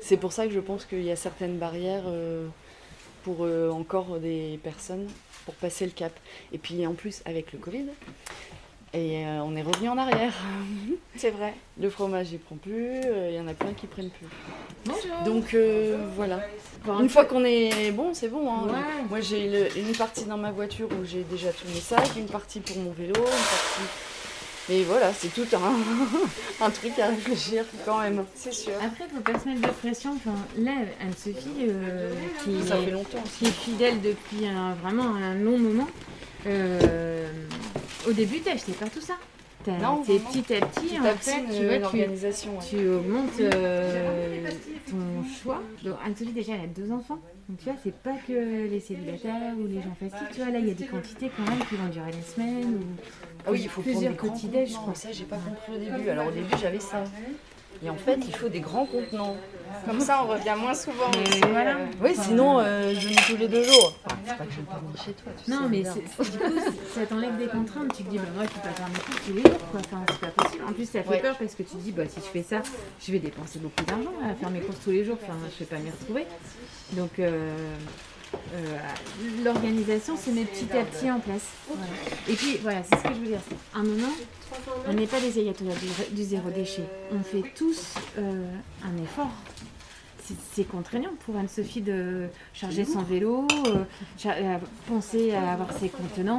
c'est 0.00 0.16
pour 0.16 0.32
ça 0.32 0.46
que 0.46 0.52
je 0.52 0.60
pense 0.60 0.84
qu'il 0.84 1.02
y 1.02 1.10
a 1.10 1.16
certaines 1.16 1.58
barrières 1.58 2.04
euh, 2.06 2.46
pour 3.24 3.38
euh, 3.44 3.70
encore 3.70 4.18
des 4.18 4.58
personnes 4.62 5.06
pour 5.44 5.54
passer 5.54 5.84
le 5.84 5.92
cap. 5.92 6.12
Et 6.52 6.58
puis 6.58 6.86
en 6.86 6.94
plus 6.94 7.22
avec 7.24 7.52
le 7.52 7.58
Covid, 7.58 7.86
et 8.94 9.24
euh, 9.26 9.40
on 9.42 9.56
est 9.56 9.62
revenu 9.62 9.88
en 9.88 9.96
arrière. 9.96 10.34
C'est 11.16 11.30
vrai. 11.30 11.54
Le 11.80 11.88
fromage 11.88 12.30
il 12.32 12.38
prend 12.38 12.56
plus, 12.56 13.00
euh, 13.04 13.28
il 13.30 13.36
y 13.36 13.40
en 13.40 13.48
a 13.48 13.54
plein 13.54 13.72
qui 13.72 13.86
prennent 13.86 14.10
plus. 14.10 14.26
Bonjour. 14.84 15.22
Donc 15.24 15.54
euh, 15.54 15.96
voilà. 16.14 16.40
Une 17.00 17.08
fois 17.08 17.24
qu'on 17.24 17.44
est 17.44 17.92
bon, 17.92 18.12
c'est 18.12 18.28
bon. 18.28 18.50
hein. 18.52 18.66
Ouais. 18.66 19.04
Moi 19.08 19.20
j'ai 19.20 19.80
une 19.80 19.94
partie 19.96 20.24
dans 20.24 20.36
ma 20.36 20.50
voiture 20.50 20.88
où 20.90 21.04
j'ai 21.04 21.22
déjà 21.22 21.52
tous 21.52 21.68
mes 21.68 21.80
sacs, 21.80 22.16
une 22.16 22.26
partie 22.26 22.60
pour 22.60 22.76
mon 22.78 22.90
vélo, 22.90 23.14
une 23.14 23.22
partie. 23.22 23.88
Et 24.70 24.84
voilà, 24.84 25.12
c'est 25.12 25.28
tout 25.34 25.46
un, 25.56 26.64
un 26.64 26.70
truc 26.70 26.98
à 26.98 27.08
réfléchir 27.08 27.64
quand 27.84 27.98
même. 28.00 28.24
C'est 28.34 28.52
sûr. 28.54 28.72
Après, 28.84 29.04
faut 29.12 29.20
pas 29.20 29.38
se 29.38 29.48
mettre 29.48 29.60
de 29.62 29.72
pression. 29.74 30.12
Enfin, 30.16 30.36
là, 30.56 30.72
Anne-Sophie, 31.00 31.66
euh, 31.68 32.12
qui, 32.44 32.62
Ça 32.66 32.76
est- 32.78 32.84
fait 32.84 32.90
longtemps 32.92 33.22
qui 33.38 33.46
est 33.46 33.50
fidèle 33.50 34.00
depuis 34.00 34.46
un- 34.46 34.74
vraiment 34.74 35.14
un 35.16 35.34
long 35.34 35.58
moment, 35.58 35.88
euh, 36.46 37.26
au 38.08 38.12
début, 38.12 38.40
t'as 38.40 38.52
acheté 38.52 38.72
pas 38.72 38.86
tout 38.86 39.00
ça. 39.00 39.14
Non, 39.70 40.02
petit 40.02 40.54
à 40.54 40.60
petit, 40.66 40.80
Petit 40.86 40.98
en 41.00 41.04
à 41.04 41.12
petit, 41.12 41.30
fait, 41.30 41.38
une- 41.40 41.46
tu 41.50 41.64
vois, 41.64 41.74
une 41.74 41.80
tu- 41.80 41.84
organisation, 41.86 42.52
ouais. 42.52 42.64
Tu 42.68 42.88
augmentes 42.88 43.40
euh, 43.40 44.50
ton 44.90 45.24
choix. 45.42 45.62
Donc, 45.84 45.94
Anne-Sophie, 46.04 46.32
déjà, 46.32 46.52
elle 46.54 46.60
a 46.62 46.66
deux 46.66 46.90
enfants. 46.92 47.18
Donc, 47.48 47.58
tu 47.58 47.64
vois, 47.64 47.74
c'est 47.82 47.94
pas 47.94 48.14
que 48.26 48.68
les 48.68 48.80
célibataires 48.80 49.54
ou 49.58 49.66
les 49.66 49.82
gens 49.82 49.94
fastiques. 49.98 50.30
Tu 50.32 50.40
vois, 50.42 50.50
là, 50.52 50.58
il 50.58 50.68
y 50.68 50.70
a 50.70 50.74
des 50.74 50.86
quantités 50.86 51.30
quand 51.36 51.44
même 51.50 51.60
qui 51.68 51.74
vont 51.76 51.88
durer 51.88 52.10
des 52.10 52.22
semaines. 52.22 52.74
Ou 52.76 52.80
Ah 53.46 53.50
oui, 53.52 53.60
il 53.62 53.68
faut 53.68 53.82
prendre 53.82 53.96
plusieurs 53.96 54.16
quotidiens, 54.16 54.64
je 54.64 54.74
crois. 54.74 54.94
Ça, 54.94 55.10
j'ai 55.12 55.24
pas 55.24 55.36
compris 55.36 55.72
au 55.76 55.78
début. 55.96 56.08
Alors 56.08 56.28
au 56.28 56.30
début, 56.30 56.54
j'avais 56.60 56.80
ça. 56.80 57.04
Et 57.84 57.90
en 57.90 57.96
fait, 57.96 58.18
il 58.26 58.34
faut 58.34 58.48
des 58.48 58.60
grands 58.60 58.86
contenants. 58.86 59.36
Comme 59.86 60.00
ça, 60.00 60.22
on 60.24 60.28
revient 60.28 60.54
moins 60.58 60.74
souvent. 60.74 61.10
Mais 61.12 61.28
aussi, 61.28 61.40
voilà. 61.50 61.76
Oui, 62.00 62.10
sinon, 62.14 62.58
euh, 62.60 62.94
je 62.94 63.08
venais 63.08 63.20
tous 63.26 63.36
les 63.36 63.48
deux 63.48 63.64
jours. 63.64 63.98
Enfin, 64.04 64.16
c'est 64.24 64.36
pas 64.36 64.44
que 64.44 64.52
je 64.52 64.56
veux 64.58 64.62
pas 64.66 64.78
venir 64.78 65.02
chez 65.04 65.12
toi. 65.12 65.32
tu 65.44 65.50
Non, 65.50 65.62
sais 65.62 65.68
mais 65.68 65.82
c'est- 65.84 66.30
du 66.30 66.38
coup, 66.38 66.60
ça 66.94 67.06
t'enlève 67.06 67.36
des 67.38 67.46
contraintes. 67.46 67.92
Tu 67.96 68.04
te 68.04 68.10
dis, 68.10 68.18
bah, 68.18 68.24
moi, 68.36 68.44
je 68.44 68.50
peux 68.50 68.60
pas 68.68 68.74
faire 68.74 68.88
mes 68.88 68.98
courses 69.00 69.22
tous 69.26 69.32
les 69.34 69.42
jours, 69.42 69.58
quoi. 69.72 69.80
Enfin, 69.80 70.04
c'est 70.10 70.20
pas 70.20 70.42
possible. 70.44 70.64
En 70.68 70.72
plus, 70.72 70.84
ça 70.88 71.02
fait 71.02 71.08
Ouais. 71.08 71.20
peur 71.20 71.36
parce 71.38 71.54
que 71.54 71.62
tu 71.64 71.70
te 71.70 71.76
dis, 71.82 71.90
bah, 71.90 72.02
si 72.08 72.20
je 72.20 72.26
fais 72.26 72.42
ça, 72.44 72.62
je 73.04 73.12
vais 73.12 73.18
dépenser 73.18 73.58
beaucoup 73.58 73.84
d'argent 73.84 74.12
à 74.30 74.34
faire 74.34 74.50
mes 74.50 74.60
courses 74.60 74.78
tous 74.84 74.90
les 74.90 75.04
jours. 75.04 75.16
Enfin, 75.22 75.34
je 75.52 75.58
vais 75.58 75.64
pas 75.64 75.78
m'y 75.78 75.90
retrouver. 75.90 76.26
Donc, 76.92 77.18
euh, 77.18 77.56
euh, 78.54 78.78
l'organisation 79.44 80.16
se 80.16 80.30
met 80.30 80.44
petit 80.44 80.68
à 80.76 80.84
petit 80.84 81.10
en 81.10 81.18
place. 81.18 81.48
Voilà. 81.66 81.82
Et 82.28 82.34
puis, 82.34 82.58
voilà, 82.62 82.82
c'est 82.84 82.98
ce 82.98 83.02
que 83.02 83.14
je 83.14 83.20
veux 83.20 83.26
dire. 83.26 83.40
À 83.74 83.78
un 83.78 83.82
moment, 83.84 84.12
on 84.88 84.92
n'est 84.92 85.06
pas 85.06 85.20
des 85.20 85.38
ayatollahs 85.38 85.74
du, 85.74 86.14
du 86.14 86.22
zéro 86.22 86.50
déchet. 86.50 86.84
On 87.12 87.22
fait 87.22 87.42
tous 87.56 87.94
euh, 88.18 88.46
un 88.84 89.02
effort. 89.02 89.30
c'est- 90.52 90.64
contraignant 90.64 91.10
pour 91.26 91.36
Anne-Sophie 91.36 91.80
de 91.82 92.28
charger 92.54 92.84
son 92.84 93.02
vélo, 93.02 93.46
euh, 93.66 93.84
char- 94.18 94.36
euh, 94.38 94.56
penser 94.88 95.32
à 95.34 95.52
avoir 95.52 95.72
ses 95.78 95.88
contenants. 95.88 96.36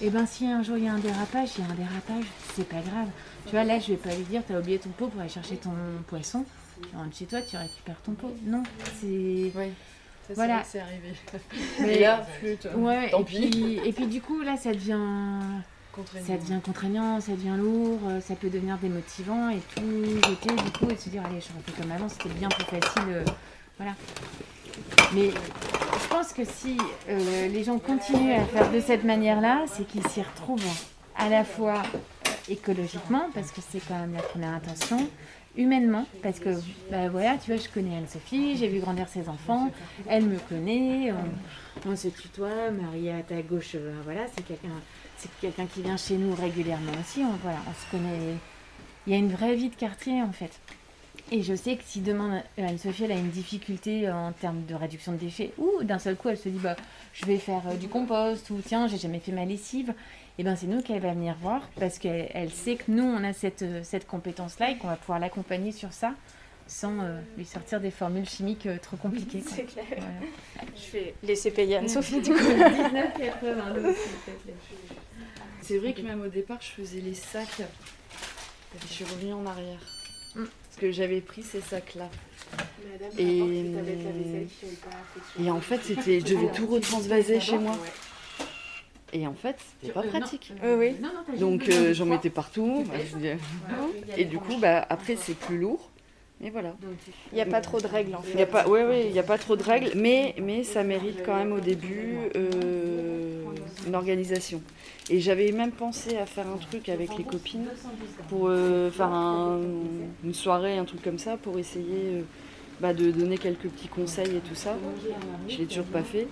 Et 0.00 0.10
ben 0.10 0.26
si 0.26 0.46
un 0.46 0.62
jour 0.62 0.76
il 0.76 0.84
y 0.84 0.88
a 0.88 0.92
un 0.92 0.98
dérapage, 0.98 1.50
il 1.58 1.64
y 1.64 1.66
a 1.66 1.70
un 1.70 1.74
dérapage, 1.74 2.24
c'est 2.54 2.68
pas 2.68 2.80
grave. 2.80 3.08
Tu 3.46 3.50
vois, 3.52 3.64
là, 3.64 3.80
je 3.80 3.88
vais 3.88 3.96
pas 3.96 4.14
lui 4.14 4.22
dire, 4.24 4.42
t'as 4.46 4.58
oublié 4.60 4.78
ton 4.78 4.90
pot 4.90 5.08
pour 5.08 5.20
aller 5.20 5.28
chercher 5.30 5.56
ton 5.56 5.72
poisson. 6.06 6.44
Tu 6.88 6.96
rentres 6.96 7.16
chez 7.16 7.24
toi, 7.24 7.40
tu 7.42 7.56
récupères 7.56 8.00
ton 8.04 8.12
pot. 8.12 8.32
Non, 8.44 8.62
c'est. 9.00 9.50
Ça, 9.54 9.64
c'est 10.28 10.34
voilà. 10.34 10.62
c'est 10.64 10.78
arrivé. 10.80 11.12
Mais- 11.80 11.96
Et 11.96 12.00
là, 12.00 12.22
flûte. 12.38 12.68
Ouais, 12.76 13.10
Tant 13.10 13.20
et 13.20 13.24
pis. 13.24 13.48
puis, 13.50 13.80
et 13.84 13.92
puis 13.92 14.06
du 14.06 14.20
coup, 14.20 14.42
là, 14.42 14.56
ça 14.56 14.72
devient. 14.72 14.98
Ça 16.06 16.36
devient 16.36 16.60
contraignant, 16.64 17.20
ça 17.20 17.32
devient 17.32 17.56
lourd, 17.58 17.98
euh, 18.06 18.20
ça 18.20 18.34
peut 18.36 18.50
devenir 18.50 18.78
démotivant 18.78 19.50
et 19.50 19.58
tout 19.74 19.82
jeter 20.28 20.54
du 20.54 20.70
coup 20.70 20.90
et 20.90 20.96
se 20.96 21.08
dire 21.08 21.22
allez 21.26 21.40
je 21.40 21.48
refais 21.56 21.80
comme 21.80 21.90
avant, 21.90 22.08
c'était 22.08 22.28
bien 22.28 22.48
plus 22.48 22.64
facile. 22.64 23.02
euh, 23.08 23.24
voilà. 23.78 23.94
Mais 25.12 25.30
je 25.30 26.08
pense 26.08 26.32
que 26.32 26.44
si 26.44 26.78
euh, 27.08 27.48
les 27.48 27.64
gens 27.64 27.78
continuent 27.78 28.34
à 28.34 28.44
faire 28.44 28.70
de 28.70 28.80
cette 28.80 29.04
manière-là, 29.04 29.64
c'est 29.66 29.86
qu'ils 29.86 30.06
s'y 30.06 30.22
retrouvent 30.22 30.62
à 31.16 31.28
la 31.28 31.44
fois 31.44 31.82
écologiquement, 32.48 33.28
parce 33.34 33.50
que 33.50 33.60
c'est 33.68 33.80
quand 33.80 33.98
même 33.98 34.14
la 34.14 34.22
première 34.22 34.54
intention, 34.54 34.98
humainement, 35.56 36.06
parce 36.22 36.38
que 36.38 36.50
bah 36.90 37.08
voilà, 37.08 37.36
tu 37.38 37.52
vois, 37.52 37.60
je 37.60 37.68
connais 37.68 37.96
Anne-Sophie, 37.96 38.56
j'ai 38.56 38.68
vu 38.68 38.78
grandir 38.78 39.08
ses 39.08 39.28
enfants, 39.28 39.70
elle 40.08 40.24
me 40.24 40.38
connaît, 40.38 41.12
on, 41.86 41.96
se 41.96 42.08
tutoie, 42.08 42.70
Marie 42.70 43.10
à 43.10 43.22
ta 43.22 43.42
gauche, 43.42 43.76
voilà, 44.04 44.22
c'est 44.34 44.44
quelqu'un 44.44 44.68
c'est 45.18 45.30
quelqu'un 45.40 45.66
qui 45.66 45.82
vient 45.82 45.96
chez 45.96 46.16
nous 46.16 46.34
régulièrement 46.34 46.92
aussi, 47.00 47.20
on, 47.20 47.36
voilà, 47.42 47.58
on 47.68 47.72
se 47.72 47.90
connaît. 47.90 48.36
Il 49.06 49.12
y 49.12 49.16
a 49.16 49.18
une 49.18 49.30
vraie 49.30 49.54
vie 49.54 49.68
de 49.68 49.74
quartier 49.74 50.22
en 50.22 50.32
fait. 50.32 50.60
Et 51.30 51.42
je 51.42 51.54
sais 51.54 51.76
que 51.76 51.82
si 51.84 52.00
demain 52.00 52.42
Anne-Sophie 52.56 53.04
elle 53.04 53.12
a 53.12 53.16
une 53.16 53.30
difficulté 53.30 54.10
en 54.10 54.32
termes 54.32 54.64
de 54.64 54.74
réduction 54.74 55.12
de 55.12 55.18
déchets, 55.18 55.52
ou 55.58 55.82
d'un 55.82 55.98
seul 55.98 56.16
coup 56.16 56.28
elle 56.28 56.38
se 56.38 56.48
dit 56.48 56.58
bah 56.58 56.76
je 57.12 57.26
vais 57.26 57.36
faire 57.36 57.62
euh, 57.68 57.74
du 57.74 57.88
compost 57.88 58.48
ou 58.50 58.60
tiens 58.64 58.86
j'ai 58.86 58.96
jamais 58.96 59.18
fait 59.18 59.32
ma 59.32 59.44
lessive, 59.44 59.92
et 60.38 60.44
ben 60.44 60.56
c'est 60.56 60.66
nous 60.66 60.80
qu'elle 60.80 61.00
va 61.00 61.12
venir 61.12 61.36
voir 61.40 61.68
parce 61.78 61.98
qu'elle 61.98 62.30
elle 62.32 62.50
sait 62.50 62.76
que 62.76 62.84
nous 62.88 63.04
on 63.04 63.24
a 63.24 63.32
cette, 63.32 63.62
euh, 63.62 63.80
cette 63.82 64.06
compétence 64.06 64.58
là 64.58 64.70
et 64.70 64.78
qu'on 64.78 64.88
va 64.88 64.96
pouvoir 64.96 65.18
l'accompagner 65.18 65.72
sur 65.72 65.92
ça 65.92 66.14
sans 66.68 67.00
euh, 67.00 67.18
lui 67.36 67.44
sortir 67.44 67.80
des 67.80 67.90
formules 67.90 68.28
chimiques 68.28 68.66
euh, 68.66 68.76
trop 68.80 68.96
compliquées. 68.96 69.42
C'est 69.46 69.64
clair. 69.64 69.84
Voilà. 69.88 70.70
Je 70.76 70.92
vais 70.92 71.14
laisser 71.22 71.50
payer 71.50 71.78
Anne-Sophie 71.78 72.20
du 72.20 72.30
coup. 72.30 72.38
19,82, 72.38 73.94
s'il 73.94 74.12
te 74.24 74.42
plaît. 74.42 74.54
C'est 75.68 75.76
vrai 75.76 75.92
que 75.92 76.00
même 76.00 76.22
au 76.22 76.28
départ, 76.28 76.56
je 76.62 76.68
faisais 76.82 77.00
les 77.02 77.12
sacs. 77.12 77.60
Et 77.60 78.78
je 78.80 78.86
suis 78.86 79.04
revenue 79.04 79.34
en 79.34 79.44
arrière. 79.44 79.80
Parce 80.34 80.76
que 80.80 80.90
j'avais 80.90 81.20
pris 81.20 81.42
ces 81.42 81.60
sacs-là. 81.60 82.08
Et, 83.18 83.66
et 85.38 85.50
en 85.50 85.60
fait, 85.60 85.80
c'était, 85.82 86.20
je 86.20 86.24
devais 86.24 86.50
tout 86.52 86.66
retransvaser 86.66 87.38
chez 87.38 87.58
moi. 87.58 87.76
Et 89.12 89.26
en 89.26 89.34
fait, 89.34 89.56
c'était 89.82 89.92
pas 89.92 90.00
Euh, 90.00 90.04
non. 90.04 90.10
pratique. 90.20 90.52
Oui, 90.62 90.70
oui. 90.78 90.96
Non, 91.02 91.08
non, 91.08 91.14
t'as 91.26 91.32
juste 91.32 91.40
Donc 91.40 91.68
euh, 91.68 91.92
j'en 91.92 92.06
mettais 92.06 92.30
partout. 92.30 92.86
Bah, 92.88 92.94
Voilà. 93.68 93.82
Et 94.16 94.24
du 94.24 94.38
coup, 94.38 94.56
bah, 94.58 94.86
après, 94.88 95.16
c'est 95.16 95.34
plus 95.34 95.58
lourd. 95.58 95.90
Et 96.42 96.48
voilà. 96.48 96.76
Il 97.32 97.34
n'y 97.34 97.40
a 97.42 97.46
pas 97.46 97.60
trop 97.60 97.78
de 97.80 97.86
règles 97.86 98.14
en 98.14 98.20
Il 98.24 98.30
fait. 98.30 98.36
n'y 98.36 98.42
a 98.42 98.46
pas, 98.46 98.66
ouais, 98.68 98.84
ouais, 98.86 99.06
il 99.08 99.12
y 99.14 99.18
a 99.18 99.22
pas 99.24 99.36
trop 99.38 99.56
de 99.56 99.62
règles, 99.62 99.90
mais, 99.96 100.34
mais 100.40 100.62
ça 100.64 100.82
mérite 100.84 101.22
quand 101.26 101.34
même 101.36 101.52
au 101.52 101.60
début 101.60 102.16
euh, 102.36 103.07
une 103.86 103.94
organisation. 103.94 104.60
Et 105.10 105.20
j'avais 105.20 105.52
même 105.52 105.70
pensé 105.72 106.16
à 106.16 106.26
faire 106.26 106.46
un 106.46 106.58
truc 106.58 106.88
avec 106.88 107.16
les 107.16 107.24
copines 107.24 107.66
pour 108.28 108.48
euh, 108.48 108.90
faire 108.90 109.06
un- 109.12 109.58
une 110.24 110.34
soirée, 110.34 110.76
un 110.78 110.84
truc 110.84 111.02
comme 111.02 111.18
ça, 111.18 111.36
pour 111.36 111.58
essayer 111.58 111.84
euh, 112.06 112.20
bah, 112.80 112.92
de 112.92 113.10
donner 113.10 113.38
quelques 113.38 113.68
petits 113.68 113.88
conseils 113.88 114.36
et 114.36 114.40
tout 114.48 114.54
ça. 114.54 114.76
Je 115.48 115.58
l'ai 115.58 115.64
toujours 115.66 115.84
pas 115.86 116.02
fait. 116.02 116.26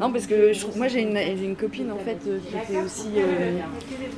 Non, 0.00 0.10
parce 0.12 0.26
que 0.26 0.52
je 0.52 0.60
trouve, 0.60 0.76
moi 0.76 0.88
j'ai 0.88 1.00
une, 1.02 1.16
une 1.16 1.56
copine 1.56 1.90
en 1.92 1.98
fait 1.98 2.18
euh, 2.26 2.38
qui 2.46 2.56
était 2.72 2.82
aussi 2.82 3.08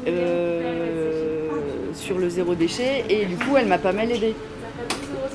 euh, 0.06 1.48
sur 1.94 2.18
le 2.18 2.28
zéro 2.28 2.54
déchet 2.54 3.04
et 3.08 3.26
du 3.26 3.36
coup 3.36 3.56
elle 3.56 3.66
m'a 3.66 3.78
pas 3.78 3.92
mal 3.92 4.10
aidée. 4.10 4.34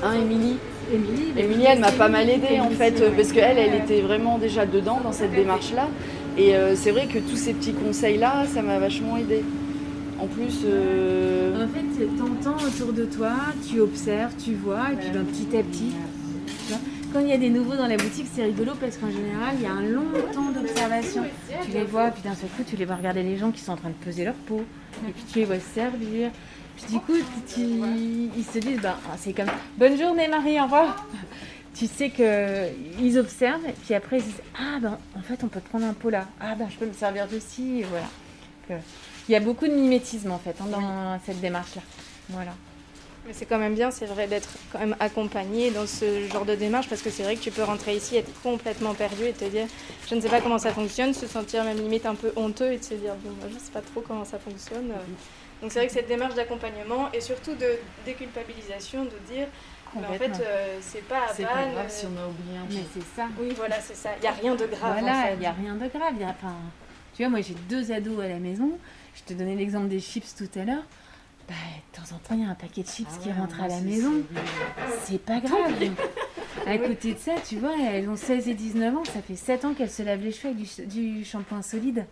Hein, 0.04 0.16
Émilie? 0.16 0.58
Émilie, 1.38 1.66
elle 1.68 1.80
m'a 1.80 1.92
pas 1.92 2.10
mal 2.10 2.30
aidée 2.30 2.60
en 2.60 2.70
fait, 2.70 3.04
parce 3.16 3.32
qu'elle, 3.32 3.58
elle 3.58 3.76
était 3.76 4.02
vraiment 4.02 4.38
déjà 4.38 4.66
dedans 4.66 5.00
dans 5.04 5.12
cette 5.12 5.34
démarche-là. 5.34 5.88
Et 6.38 6.56
euh, 6.56 6.76
c'est 6.76 6.92
vrai 6.92 7.08
que 7.08 7.20
tous 7.20 7.38
ces 7.38 7.54
petits 7.54 7.74
conseils-là, 7.74 8.46
ça 8.54 8.62
m'a 8.62 8.78
vachement 8.80 9.18
aidée. 9.18 9.44
En 10.20 10.28
plus, 10.28 10.62
euh, 10.66 11.66
En 11.66 11.68
fait, 11.68 12.06
t'entends 12.18 12.66
autour 12.66 12.94
de 12.94 13.06
toi, 13.06 13.32
tu 13.70 13.80
observes, 13.80 14.34
tu 14.44 14.54
vois, 14.54 14.92
et 14.94 14.96
puis 14.96 15.10
ben, 15.14 15.26
petit 15.26 15.58
à 15.58 15.64
petit, 15.64 15.92
quand 17.14 17.20
il 17.22 17.28
y 17.28 17.34
a 17.34 17.38
des 17.38 17.50
nouveaux 17.50 17.76
dans 17.76 17.88
la 17.88 17.96
boutique, 17.96 18.28
c'est 18.34 18.44
rigolo 18.44 18.74
parce 18.80 18.98
qu'en 18.98 19.10
général, 19.10 19.56
il 19.58 19.64
y 19.64 19.66
a 19.66 19.72
un 19.72 19.82
long 19.82 20.04
temps 20.34 20.52
d'observation. 20.52 21.24
Tu 21.64 21.72
les 21.72 21.84
vois, 21.86 22.12
puis 22.12 22.22
d'un 22.24 22.36
seul 22.36 22.50
coup, 22.50 22.64
tu 22.68 22.76
les 22.76 22.86
vois 22.86 22.96
regarder 22.96 23.24
les 23.24 23.38
gens 23.38 23.52
qui 23.52 23.62
sont 23.62 23.72
en 23.72 23.78
train 23.78 23.90
de 23.90 24.06
peser 24.06 24.26
leur 24.26 24.34
peau, 24.34 24.62
et 25.08 25.12
puis 25.12 25.24
tu 25.32 25.40
les 25.40 25.46
vois 25.46 25.60
se 25.60 25.74
servir. 25.74 26.32
Puis 26.76 26.94
du 26.94 27.00
coup, 27.00 27.14
ils 27.16 28.44
se 28.44 28.60
disent, 28.60 28.82
ben, 28.82 28.96
ah, 29.10 29.16
c'est 29.18 29.32
comme 29.32 29.48
bonne 29.78 29.98
journée 29.98 30.28
Marie, 30.28 30.60
au 30.60 30.64
revoir. 30.64 31.06
Tu 31.76 31.88
sais 31.88 32.10
qu'ils 32.10 33.20
observent, 33.20 33.66
et 33.68 33.74
puis 33.74 33.94
après 33.94 34.18
ils 34.18 34.22
se 34.22 34.28
disent, 34.28 34.42
ah 34.58 34.80
ben 34.82 34.98
en 35.18 35.22
fait 35.22 35.44
on 35.44 35.48
peut 35.48 35.60
prendre 35.60 35.86
un 35.86 35.94
pot 35.94 36.10
là, 36.10 36.26
ah 36.40 36.56
ben 36.56 36.70
je 36.70 36.78
peux 36.78 36.86
me 36.86 36.94
servir 36.94 37.28
de 37.28 37.38
ci, 37.38 37.82
et 37.82 37.84
voilà. 37.84 38.06
Donc, 38.06 38.72
euh, 38.72 38.80
il 39.28 39.34
y 39.34 39.36
a 39.36 39.42
beaucoup 39.42 39.68
de 39.68 39.74
mimétisme 39.74 40.32
en 40.32 40.40
fait 40.40 40.56
hein, 40.62 40.68
dans 40.72 41.20
cette 41.26 41.42
démarche-là. 41.42 41.82
Voilà. 42.30 42.54
Mais 43.28 43.34
c'est 43.34 43.46
quand 43.46 43.58
même 43.58 43.74
bien, 43.74 43.92
c'est 43.92 44.06
vrai, 44.06 44.28
d'être 44.28 44.50
quand 44.72 44.80
même 44.80 44.96
accompagné 45.00 45.72
dans 45.72 45.88
ce 45.88 46.28
genre 46.28 46.46
de 46.46 46.56
démarche 46.56 46.88
parce 46.88 47.02
que 47.02 47.10
c'est 47.10 47.24
vrai 47.24 47.36
que 47.36 47.42
tu 47.42 47.52
peux 47.52 47.64
rentrer 47.64 47.96
ici, 47.96 48.16
être 48.16 48.32
complètement 48.42 48.94
perdu 48.94 49.26
et 49.26 49.34
te 49.34 49.46
dire 49.46 49.68
je 50.08 50.16
ne 50.16 50.22
sais 50.22 50.30
pas 50.30 50.40
comment 50.40 50.60
ça 50.60 50.72
fonctionne, 50.72 51.14
se 51.14 51.28
sentir 51.28 51.66
même 51.66 51.78
limite 51.78 52.06
un 52.06 52.16
peu 52.16 52.32
honteux 52.38 52.72
et 52.72 52.78
de 52.78 52.84
se 52.84 52.94
dire 52.94 53.16
bon, 53.24 53.32
moi 53.32 53.48
je 53.50 53.56
ne 53.56 53.60
sais 53.60 53.72
pas 53.72 53.82
trop 53.82 54.00
comment 54.00 54.24
ça 54.24 54.40
fonctionne. 54.40 54.94
Donc 55.62 55.72
c'est 55.72 55.80
vrai 55.80 55.88
que 55.88 55.94
cette 55.94 56.08
démarche 56.08 56.36
d'accompagnement 56.36 57.12
et 57.14 57.20
surtout 57.20 57.56
de 57.56 57.80
déculpabilisation, 58.06 59.06
de 59.06 59.34
dire 59.34 59.48
mais 60.02 60.08
en 60.08 60.14
fait 60.20 60.42
euh, 60.44 60.78
c'est 60.82 61.04
pas 61.08 61.26
à 61.30 61.34
c'est 61.34 61.44
pas 61.44 61.54
grave 61.54 61.78
euh, 61.78 61.90
si 61.90 62.06
on 62.06 62.18
a 62.22 62.28
oublié 62.28 62.58
un 62.58 62.66
Mais 62.70 62.76
truc. 62.76 62.88
c'est 62.94 63.16
ça. 63.22 63.28
Oui, 63.40 63.54
voilà, 63.56 63.76
c'est 63.82 63.96
ça. 63.96 64.10
Il 64.18 64.22
n'y 64.22 64.28
a 64.28 64.32
rien 64.32 64.56
de 64.56 64.66
grave. 64.66 64.98
Voilà, 65.00 65.32
il 65.34 65.40
n'y 65.40 65.46
a 65.46 65.52
rien 65.52 65.76
de 65.76 65.88
grave. 65.88 66.14
il 66.16 66.22
y 66.22 66.24
a- 66.24 66.30
enfin, 66.30 66.54
tu 67.16 67.22
vois, 67.24 67.30
moi 67.30 67.42
j'ai 67.42 67.56
deux 67.70 67.92
ados 67.92 68.20
à 68.24 68.28
la 68.28 68.40
maison. 68.40 68.72
Je 69.16 69.24
te 69.24 69.34
donnais 69.38 69.56
l'exemple 69.56 69.88
des 69.88 70.00
chips 70.00 70.36
tout 70.36 70.50
à 70.60 70.64
l'heure. 70.66 70.84
Bah, 71.48 71.54
de 71.94 71.98
temps 71.98 72.16
en 72.16 72.18
temps, 72.18 72.34
il 72.34 72.42
y 72.42 72.46
a 72.46 72.50
un 72.50 72.56
paquet 72.56 72.82
de 72.82 72.88
chips 72.88 73.08
Ah 73.14 73.20
qui 73.22 73.30
ouais, 73.30 73.36
rentre 73.36 73.62
à 73.62 73.68
la 73.68 73.80
maison. 73.82 74.12
c'est- 75.04 75.20
pas 75.20 75.40
grave. 75.40 75.74
à 76.66 76.78
côté 76.80 77.14
de 77.14 77.20
ça, 77.20 77.34
tu 77.48 77.58
vois, 77.58 77.74
elles 77.92 78.10
ont 78.10 78.16
16 78.16 78.48
et 78.48 78.54
19 78.56 78.96
ans. 78.98 79.04
Ça 79.06 79.22
fait 79.22 79.36
7 79.36 79.64
ans 79.66 79.74
qu'elles 79.74 79.92
se 79.92 80.02
lavent 80.04 80.22
les 80.24 80.32
cheveux 80.32 80.54
avec 80.54 80.88
du, 80.90 81.18
du 81.18 81.24
shampoing 81.26 81.62
solide. 81.62 82.06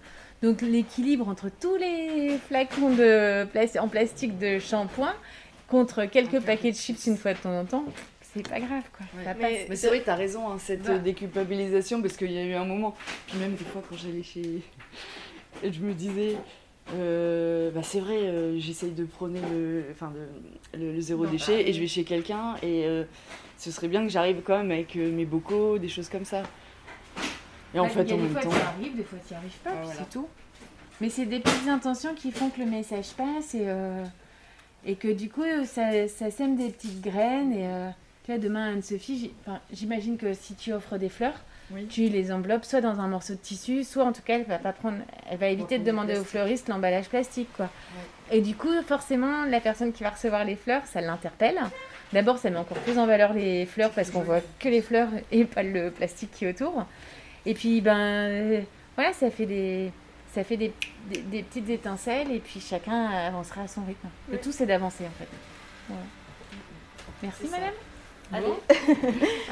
Donc 0.43 0.61
l'équilibre 0.61 1.27
entre 1.29 1.49
tous 1.49 1.75
les 1.77 2.37
flacons 2.47 2.89
de 2.93 3.47
en 3.79 3.87
plastique 3.87 4.37
de 4.37 4.59
shampoing 4.59 5.13
contre 5.73 6.05
quelques 6.05 6.39
paquets 6.39 6.71
de 6.71 6.75
chips 6.77 7.07
une 7.07 7.17
fois 7.17 7.33
de 7.33 7.39
temps 7.39 7.59
en 7.59 7.65
temps, 7.65 7.83
c'est 8.21 8.47
pas 8.47 8.59
grave 8.59 8.83
quoi. 8.95 9.07
Ouais. 9.17 9.23
Ça 9.23 9.33
Mais- 9.33 9.41
passe. 9.41 9.69
Mais 9.69 9.75
c'est 9.75 9.87
vrai 9.87 10.03
t'as 10.05 10.13
raison, 10.13 10.47
hein, 10.49 10.57
cette 10.59 10.83
Bah. 10.83 10.91
euh, 10.93 10.99
déculpabilisation, 10.99 11.99
parce 11.99 12.15
qu'il 12.15 12.31
y 12.31 12.37
a 12.37 12.43
eu 12.45 12.53
un 12.53 12.63
moment, 12.65 12.95
puis 13.27 13.37
même 13.39 13.53
des 13.55 13.65
fois 13.65 13.81
quand 13.89 13.95
j'allais 13.97 14.21
chez... 14.21 14.61
Et 15.63 15.73
je 15.73 15.79
me 15.81 15.93
disais, 15.93 16.35
euh, 16.93 17.71
bah 17.71 17.81
c'est 17.81 17.99
vrai, 18.01 18.17
euh, 18.17 18.59
j'essaye 18.59 18.91
de 18.91 19.03
prôner 19.05 19.39
le, 19.51 19.85
enfin 19.91 20.11
de- 20.11 20.77
le, 20.77 20.93
le 20.93 21.01
zéro 21.01 21.25
déchet, 21.25 21.67
et 21.67 21.73
je 21.73 21.79
vais 21.79 21.87
chez 21.87 22.03
quelqu'un, 22.03 22.53
et 22.61 22.85
euh, 22.85 23.03
ce 23.57 23.71
serait 23.71 23.87
bien 23.87 24.03
que 24.03 24.09
j'arrive 24.09 24.41
quand 24.43 24.57
même 24.57 24.69
avec 24.71 24.95
euh, 24.95 25.11
mes 25.11 25.25
bocaux, 25.25 25.79
des 25.79 25.89
choses 25.89 26.07
comme 26.09 26.25
ça. 26.25 26.43
Et 27.73 27.79
en 27.79 27.85
Ouais, 27.85 27.89
fait, 27.89 28.03
il 28.03 28.09
y 28.09 28.11
a 28.11 28.15
en 28.15 28.17
des 28.17 28.23
même 28.25 28.31
fois 28.33 28.41
temps... 28.43 28.49
tu 28.51 28.55
arrives, 28.61 28.95
des 28.95 29.03
fois 29.03 29.17
tu 29.27 29.33
n'y 29.33 29.37
arrives 29.39 29.51
pas, 29.63 29.69
Ouais, 29.71 29.75
puis 29.77 29.85
voilà. 29.85 29.99
c'est 30.01 30.09
tout. 30.11 30.27
Mais 31.01 31.09
c'est 31.09 31.25
des 31.25 31.39
petites 31.39 31.67
intentions 31.67 32.13
qui 32.13 32.31
font 32.31 32.49
que 32.51 32.59
le 32.59 32.67
message 32.67 33.13
passe 33.17 33.55
et, 33.55 33.63
euh, 33.63 34.03
et 34.85 34.95
que 34.95 35.07
du 35.07 35.29
coup 35.29 35.43
ça, 35.65 36.07
ça 36.07 36.31
sème 36.31 36.55
des 36.55 36.69
petites 36.69 37.01
graines. 37.01 37.53
Et 37.53 37.65
euh, 37.67 37.89
tu 38.25 38.31
vois, 38.31 38.39
demain 38.39 38.73
Anne-Sophie, 38.73 39.33
j'imagine 39.71 40.17
que 40.17 40.33
si 40.33 40.55
tu 40.55 40.71
offres 40.73 40.97
des 40.97 41.09
fleurs, 41.09 41.39
Oui. 41.71 41.85
tu 41.87 42.01
les 42.07 42.31
enveloppes 42.31 42.65
soit 42.65 42.81
dans 42.81 42.99
un 42.99 43.07
morceau 43.07 43.33
de 43.33 43.39
tissu, 43.39 43.83
soit 43.83 44.03
en 44.05 44.13
tout 44.13 44.21
cas 44.23 44.35
elle 44.35 44.45
va 44.45 44.59
pas 44.59 44.73
prendre, 44.73 44.97
elle 45.29 45.37
va 45.37 45.47
éviter 45.47 45.79
de 45.79 45.83
demander 45.83 46.17
au 46.17 46.23
fleuriste 46.23 46.69
l'emballage 46.69 47.09
plastique 47.09 47.49
quoi. 47.57 47.69
Et 48.31 48.41
du 48.41 48.55
coup 48.55 48.69
forcément 48.87 49.45
la 49.45 49.59
personne 49.59 49.91
qui 49.91 50.03
va 50.03 50.11
recevoir 50.11 50.45
les 50.45 50.55
fleurs, 50.55 50.85
ça 50.85 51.01
l'interpelle. 51.01 51.59
D'abord 52.13 52.37
ça 52.37 52.49
met 52.49 52.57
encore 52.57 52.77
plus 52.79 52.97
en 52.99 53.07
valeur 53.07 53.33
les 53.33 53.65
fleurs 53.65 53.89
parce 53.91 54.11
qu'on 54.11 54.21
voit 54.21 54.41
que 54.59 54.69
les 54.69 54.81
fleurs 54.81 55.09
et 55.31 55.45
pas 55.45 55.63
le 55.63 55.89
plastique 55.91 56.31
qui 56.31 56.45
est 56.45 56.49
autour. 56.49 56.85
Et 57.45 57.53
puis, 57.55 57.81
ben, 57.81 57.97
euh, 57.97 58.61
voilà, 58.95 59.11
ça 59.11 59.29
fait 59.29 59.45
des, 59.45 59.91
ça 60.33 60.43
fait 60.43 60.57
des, 60.57 60.73
des, 61.09 61.19
des 61.21 61.43
petites 61.43 61.69
étincelles 61.69 62.31
et 62.31 62.39
puis 62.39 62.59
chacun 62.59 63.05
avancera 63.05 63.61
à 63.61 63.67
son 63.67 63.83
rythme. 63.85 64.07
Le 64.31 64.37
tout, 64.39 64.51
c'est 64.51 64.65
d'avancer, 64.65 65.03
en 65.05 65.11
fait. 65.17 65.93
Merci, 67.21 67.43
madame. 67.51 67.73
Allez. 68.31 68.47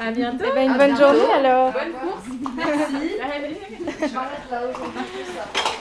à 0.00 0.10
bientôt. 0.10 0.44
Eh 0.50 0.54
ben, 0.54 0.64
une 0.64 0.70
À 0.72 0.78
bonne 0.78 0.94
bientôt. 0.96 1.02
journée 1.18 1.32
alors. 1.34 1.72
Bonne 1.72 1.92
course. 1.92 2.24
Merci. 2.56 3.08
Je 4.08 4.14
m'arrête 4.14 4.50
là 4.50 4.62
aujourd'hui. 4.68 5.00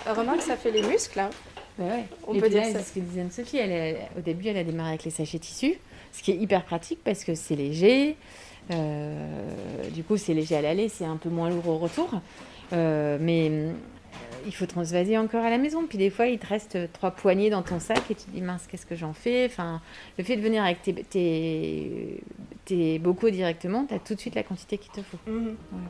Remarque, 0.07 0.41
ça 0.41 0.55
fait 0.55 0.71
les 0.71 0.83
muscles. 0.83 1.19
Hein. 1.19 1.29
Ouais. 1.79 2.05
On 2.27 2.33
et 2.35 2.39
peut 2.39 2.49
dire 2.49 2.61
là, 2.61 2.71
ça. 2.71 2.79
c'est 2.79 2.85
ce 2.89 2.93
que 2.93 2.99
disait 2.99 3.21
Anne-Sophie. 3.21 3.59
Au 4.17 4.21
début, 4.21 4.47
elle 4.49 4.57
a 4.57 4.63
démarré 4.63 4.89
avec 4.89 5.03
les 5.05 5.11
sachets 5.11 5.39
tissus, 5.39 5.79
ce 6.11 6.21
qui 6.21 6.31
est 6.31 6.35
hyper 6.35 6.63
pratique 6.63 6.99
parce 7.03 7.23
que 7.23 7.33
c'est 7.33 7.55
léger. 7.55 8.17
du 8.69 10.03
coup, 10.03 10.17
c'est 10.17 10.33
léger 10.33 10.57
à 10.57 10.61
l'aller, 10.61 10.89
c'est 10.89 11.05
un 11.05 11.17
peu 11.17 11.29
moins 11.29 11.49
lourd 11.49 11.67
au 11.69 11.77
retour. 11.77 12.09
mais 12.71 13.69
il 14.45 14.53
faut 14.53 14.65
transvaser 14.65 15.17
encore 15.17 15.43
à 15.43 15.49
la 15.49 15.57
maison. 15.57 15.85
Puis 15.87 15.97
des 15.97 16.09
fois, 16.09 16.27
il 16.27 16.39
te 16.39 16.47
reste 16.47 16.77
trois 16.93 17.11
poignées 17.11 17.49
dans 17.49 17.61
ton 17.61 17.79
sac 17.79 17.99
et 18.09 18.15
tu 18.15 18.23
te 18.23 18.31
dis 18.31 18.41
mince, 18.41 18.67
qu'est-ce 18.67 18.85
que 18.85 18.95
j'en 18.95 19.13
fais? 19.13 19.45
Enfin, 19.45 19.81
le 20.17 20.23
fait 20.23 20.35
de 20.35 20.41
venir 20.41 20.63
avec 20.63 20.81
tes, 20.81 20.93
tes, 20.93 22.23
tes 22.65 22.99
bocaux 22.99 23.29
directement, 23.29 23.85
tu 23.85 23.93
as 23.93 23.99
tout 23.99 24.15
de 24.15 24.19
suite 24.19 24.35
la 24.35 24.43
quantité 24.43 24.77
qu'il 24.77 24.91
te 24.91 25.01
faut. 25.01 25.17
Mhm. 25.27 25.55
Voilà. 25.71 25.87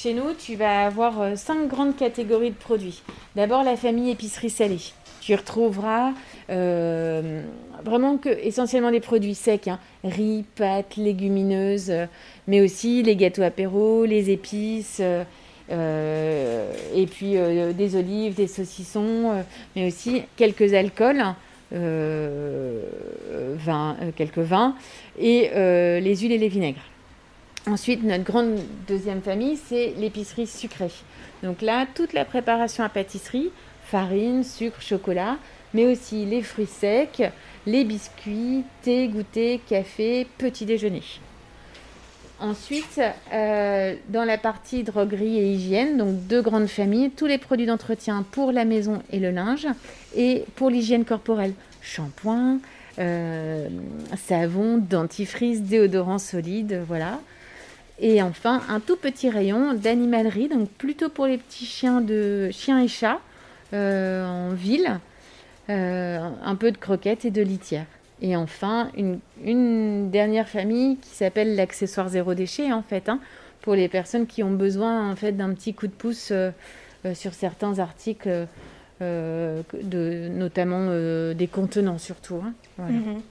Chez 0.00 0.14
nous, 0.14 0.32
tu 0.32 0.54
vas 0.54 0.86
avoir 0.86 1.20
euh, 1.20 1.34
cinq 1.34 1.66
grandes 1.66 1.96
catégories 1.96 2.50
de 2.50 2.56
produits. 2.56 3.02
D'abord, 3.34 3.64
la 3.64 3.76
famille 3.76 4.12
épicerie 4.12 4.48
salée. 4.48 4.78
Tu 5.20 5.34
retrouveras 5.34 6.12
euh, 6.50 7.42
vraiment 7.84 8.16
que, 8.16 8.28
essentiellement 8.28 8.92
des 8.92 9.00
produits 9.00 9.34
secs, 9.34 9.66
hein. 9.66 9.80
riz, 10.04 10.44
pâtes, 10.54 10.94
légumineuses, 10.96 11.90
euh, 11.90 12.06
mais 12.46 12.60
aussi 12.60 13.02
les 13.02 13.16
gâteaux 13.16 13.42
apéros, 13.42 14.04
les 14.04 14.30
épices, 14.30 15.00
et 15.00 17.06
puis 17.10 17.34
des 17.76 17.96
olives, 17.96 18.36
des 18.36 18.46
saucissons, 18.46 19.44
mais 19.74 19.88
aussi 19.88 20.22
quelques 20.36 20.74
alcools, 20.74 21.24
vin, 21.72 23.96
quelques 24.14 24.38
vins, 24.38 24.76
et 25.18 25.50
les 26.00 26.16
huiles 26.16 26.32
et 26.32 26.38
les 26.38 26.48
vinaigres. 26.48 26.84
Ensuite, 27.68 28.02
notre 28.02 28.24
grande 28.24 28.56
deuxième 28.86 29.20
famille, 29.20 29.58
c'est 29.58 29.92
l'épicerie 29.98 30.46
sucrée. 30.46 30.90
Donc 31.42 31.60
là, 31.60 31.86
toute 31.94 32.14
la 32.14 32.24
préparation 32.24 32.82
à 32.82 32.88
pâtisserie, 32.88 33.50
farine, 33.84 34.42
sucre, 34.42 34.80
chocolat, 34.80 35.36
mais 35.74 35.84
aussi 35.86 36.24
les 36.24 36.40
fruits 36.40 36.66
secs, 36.66 37.30
les 37.66 37.84
biscuits, 37.84 38.64
thé, 38.80 39.08
goûter, 39.08 39.60
café, 39.68 40.26
petit 40.38 40.64
déjeuner. 40.64 41.02
Ensuite, 42.40 43.02
euh, 43.34 43.96
dans 44.08 44.24
la 44.24 44.38
partie 44.38 44.82
droguerie 44.82 45.38
et 45.38 45.52
hygiène, 45.52 45.98
donc 45.98 46.26
deux 46.26 46.40
grandes 46.40 46.68
familles, 46.68 47.10
tous 47.10 47.26
les 47.26 47.36
produits 47.36 47.66
d'entretien 47.66 48.24
pour 48.30 48.50
la 48.50 48.64
maison 48.64 49.02
et 49.10 49.18
le 49.18 49.30
linge, 49.30 49.66
et 50.16 50.44
pour 50.56 50.70
l'hygiène 50.70 51.04
corporelle, 51.04 51.52
shampoing, 51.82 52.60
euh, 52.98 53.68
savon, 54.16 54.78
dentifrice, 54.78 55.60
déodorant 55.60 56.18
solide, 56.18 56.82
voilà. 56.88 57.20
Et 58.00 58.22
enfin, 58.22 58.62
un 58.68 58.78
tout 58.80 58.96
petit 58.96 59.28
rayon 59.28 59.74
d'animalerie, 59.74 60.48
donc 60.48 60.68
plutôt 60.70 61.08
pour 61.08 61.26
les 61.26 61.38
petits 61.38 61.66
chiens, 61.66 62.00
de, 62.00 62.48
chiens 62.52 62.80
et 62.80 62.86
chats 62.86 63.18
euh, 63.72 64.24
en 64.24 64.50
ville, 64.50 65.00
euh, 65.68 66.20
un 66.42 66.54
peu 66.54 66.70
de 66.70 66.76
croquettes 66.78 67.24
et 67.24 67.30
de 67.30 67.42
litières. 67.42 67.86
Et 68.22 68.36
enfin, 68.36 68.90
une, 68.96 70.10
dernière 70.10 70.48
famille 70.48 70.96
qui 70.98 71.10
s'appelle 71.10 71.56
l'accessoire 71.56 72.08
zéro 72.08 72.34
déchet, 72.34 72.72
en 72.72 72.82
fait, 72.82 73.08
hein, 73.08 73.18
pour 73.62 73.74
les 73.74 73.88
personnes 73.88 74.26
qui 74.26 74.44
ont 74.44 74.52
besoin 74.52 75.10
en 75.10 75.16
fait, 75.16 75.32
d'un 75.32 75.52
petit 75.52 75.74
coup 75.74 75.88
de 75.88 75.92
pouce 75.92 76.30
euh, 76.30 76.52
sur 77.14 77.34
certains 77.34 77.80
articles, 77.80 78.46
notamment 79.00 80.86
des 81.34 81.48
contenants 81.50 81.98
surtout. 81.98 82.42
Hein. 82.44 82.54
Mhm. 82.78 83.22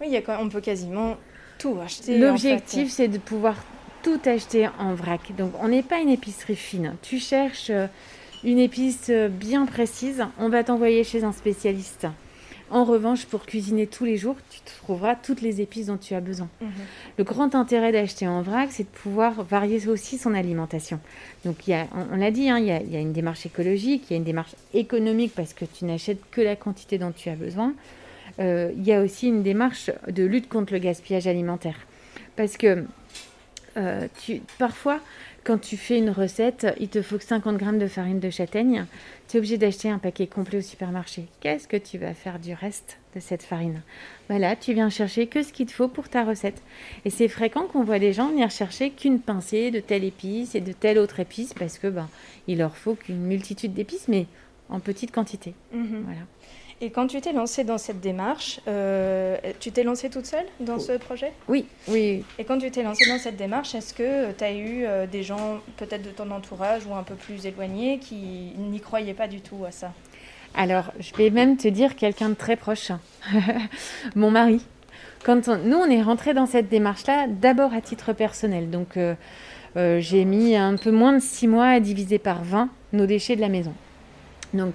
Oui, 0.00 0.18
on 0.28 0.48
peut 0.48 0.62
quasiment 0.62 1.16
tout 1.60 1.76
acheter. 1.80 2.18
L'objectif, 2.18 2.90
c'est 2.90 3.08
de 3.08 3.18
pouvoir 3.18 3.54
tout 4.02 4.20
acheter 4.24 4.68
en 4.78 4.94
vrac. 4.94 5.20
Donc, 5.36 5.52
on 5.60 5.68
n'est 5.68 5.82
pas 5.82 6.00
une 6.00 6.08
épicerie 6.08 6.56
fine. 6.56 6.96
Tu 7.02 7.18
cherches 7.18 7.70
euh, 7.70 7.86
une 8.42 8.58
épice 8.58 9.08
euh, 9.10 9.28
bien 9.28 9.66
précise, 9.66 10.24
on 10.38 10.48
va 10.48 10.64
t'envoyer 10.64 11.04
chez 11.04 11.22
un 11.22 11.32
spécialiste. 11.32 12.06
En 12.72 12.84
revanche, 12.84 13.26
pour 13.26 13.46
cuisiner 13.46 13.88
tous 13.88 14.04
les 14.04 14.16
jours, 14.16 14.36
tu 14.48 14.60
trouveras 14.60 15.16
toutes 15.16 15.40
les 15.42 15.60
épices 15.60 15.86
dont 15.86 15.96
tu 15.96 16.14
as 16.14 16.20
besoin. 16.20 16.48
Mhm. 16.60 16.70
Le 17.18 17.24
grand 17.24 17.54
intérêt 17.56 17.90
d'acheter 17.90 18.28
en 18.28 18.42
vrac, 18.42 18.68
c'est 18.70 18.84
de 18.84 18.88
pouvoir 18.88 19.42
varier 19.42 19.88
aussi 19.88 20.18
son 20.18 20.34
alimentation. 20.34 21.00
Donc, 21.44 21.66
il 21.66 21.72
y 21.72 21.74
a, 21.74 21.88
on, 22.12 22.16
l'a 22.16 22.30
dit, 22.30 22.48
hein, 22.48 22.58
il, 22.58 22.66
y 22.66 22.92
y 22.92 22.96
a, 22.96 23.00
une 23.00 23.12
démarche 23.12 23.44
écologique, 23.44 24.04
il 24.08 24.12
y 24.12 24.14
a 24.14 24.18
une 24.18 24.24
démarche 24.24 24.54
économique 24.72 25.32
parce 25.34 25.52
que 25.52 25.64
tu 25.64 25.84
n'achètes 25.84 26.20
que 26.30 26.40
la 26.40 26.54
quantité 26.54 26.96
dont 26.96 27.12
tu 27.12 27.28
as 27.28 27.34
besoin. 27.34 27.74
Euh, 28.38 28.70
il 28.76 28.86
y 28.86 28.92
a 28.92 29.02
aussi 29.02 29.28
une 29.28 29.42
démarche 29.42 29.90
de 30.08 30.24
lutte 30.24 30.48
contre 30.48 30.72
le 30.72 30.78
gaspillage 30.78 31.26
alimentaire. 31.26 31.86
Parce 32.36 32.56
que 32.56 32.84
euh, 33.76 34.06
tu, 34.22 34.40
parfois, 34.58 35.00
quand 35.44 35.58
tu 35.58 35.76
fais 35.76 35.98
une 35.98 36.10
recette, 36.10 36.66
il 36.78 36.88
te 36.88 37.02
faut 37.02 37.18
50 37.18 37.56
grammes 37.56 37.78
de 37.78 37.86
farine 37.86 38.20
de 38.20 38.30
châtaigne. 38.30 38.84
Tu 39.28 39.36
es 39.36 39.38
obligé 39.38 39.58
d'acheter 39.58 39.88
un 39.88 39.98
paquet 39.98 40.26
complet 40.26 40.58
au 40.58 40.62
supermarché. 40.62 41.26
Qu'est-ce 41.40 41.66
que 41.66 41.76
tu 41.76 41.98
vas 41.98 42.14
faire 42.14 42.38
du 42.38 42.52
reste 42.52 42.98
de 43.14 43.20
cette 43.20 43.42
farine? 43.42 43.80
Voilà, 44.28 44.56
tu 44.56 44.74
viens 44.74 44.90
chercher 44.90 45.26
que 45.28 45.42
ce 45.42 45.52
qu'il 45.52 45.66
te 45.66 45.72
faut 45.72 45.88
pour 45.88 46.08
ta 46.08 46.24
recette. 46.24 46.62
Et 47.04 47.10
c'est 47.10 47.28
fréquent 47.28 47.66
qu'on 47.66 47.84
voit 47.84 47.98
des 47.98 48.12
gens 48.12 48.28
venir 48.28 48.50
chercher 48.50 48.90
qu'une 48.90 49.20
pincée 49.20 49.70
de 49.70 49.80
telle 49.80 50.04
épice 50.04 50.54
et 50.54 50.60
de 50.60 50.72
telle 50.72 50.98
autre 50.98 51.20
épice 51.20 51.54
parce 51.54 51.78
que 51.78 51.86
ben, 51.86 52.08
il 52.46 52.58
leur 52.58 52.76
faut 52.76 52.94
qu'une 52.94 53.22
multitude 53.22 53.72
d'épices, 53.72 54.08
mais 54.08 54.26
en 54.68 54.80
petite 54.80 55.12
quantité. 55.12 55.54
Mhm. 55.72 56.02
Voilà. 56.04 56.20
Et 56.82 56.90
quand 56.90 57.06
tu 57.06 57.20
t'es 57.20 57.34
lancée 57.34 57.62
dans 57.62 57.76
cette 57.76 58.00
démarche, 58.00 58.58
euh, 58.66 59.36
tu 59.58 59.70
t'es 59.70 59.82
lancée 59.82 60.08
toute 60.08 60.24
seule 60.24 60.46
dans 60.60 60.78
ce 60.78 60.92
projet? 60.92 61.32
Oui, 61.46 61.66
oui. 61.88 62.24
Et 62.38 62.44
quand 62.44 62.56
tu 62.56 62.70
t'es 62.70 62.82
lancée 62.82 63.06
dans 63.06 63.18
cette 63.18 63.36
démarche, 63.36 63.74
est-ce 63.74 63.92
que 63.92 64.32
tu 64.32 64.42
as 64.42 64.52
eu 64.52 64.84
euh, 64.86 65.06
des 65.06 65.22
gens 65.22 65.58
peut-être 65.76 66.02
de 66.02 66.08
ton 66.08 66.30
entourage 66.30 66.86
ou 66.86 66.94
un 66.94 67.02
peu 67.02 67.16
plus 67.16 67.44
éloignés 67.44 67.98
qui 67.98 68.54
n'y 68.56 68.80
croyaient 68.80 69.12
pas 69.12 69.28
du 69.28 69.42
tout 69.42 69.62
à 69.66 69.72
ça? 69.72 69.92
Alors, 70.54 70.90
je 70.98 71.14
vais 71.16 71.28
même 71.28 71.58
te 71.58 71.68
dire 71.68 71.96
quelqu'un 71.96 72.30
de 72.30 72.34
très 72.34 72.56
proche, 72.56 72.92
mon 74.14 74.30
mari. 74.30 74.64
Quand 75.22 75.48
nous, 75.48 75.76
on 75.76 75.90
est 75.90 76.02
rentré 76.02 76.32
dans 76.32 76.46
cette 76.46 76.70
démarche-là, 76.70 77.26
d'abord 77.28 77.74
à 77.74 77.82
titre 77.82 78.14
personnel. 78.14 78.70
Donc, 78.70 78.96
euh, 78.96 79.14
j'ai 80.00 80.24
mis 80.24 80.56
un 80.56 80.76
peu 80.76 80.90
moins 80.90 81.12
de 81.12 81.20
six 81.20 81.46
mois 81.46 81.68
à 81.68 81.80
diviser 81.80 82.18
par 82.18 82.42
20 82.42 82.70
nos 82.94 83.04
déchets 83.04 83.36
de 83.36 83.42
la 83.42 83.50
maison. 83.50 83.74
Donc, 84.54 84.72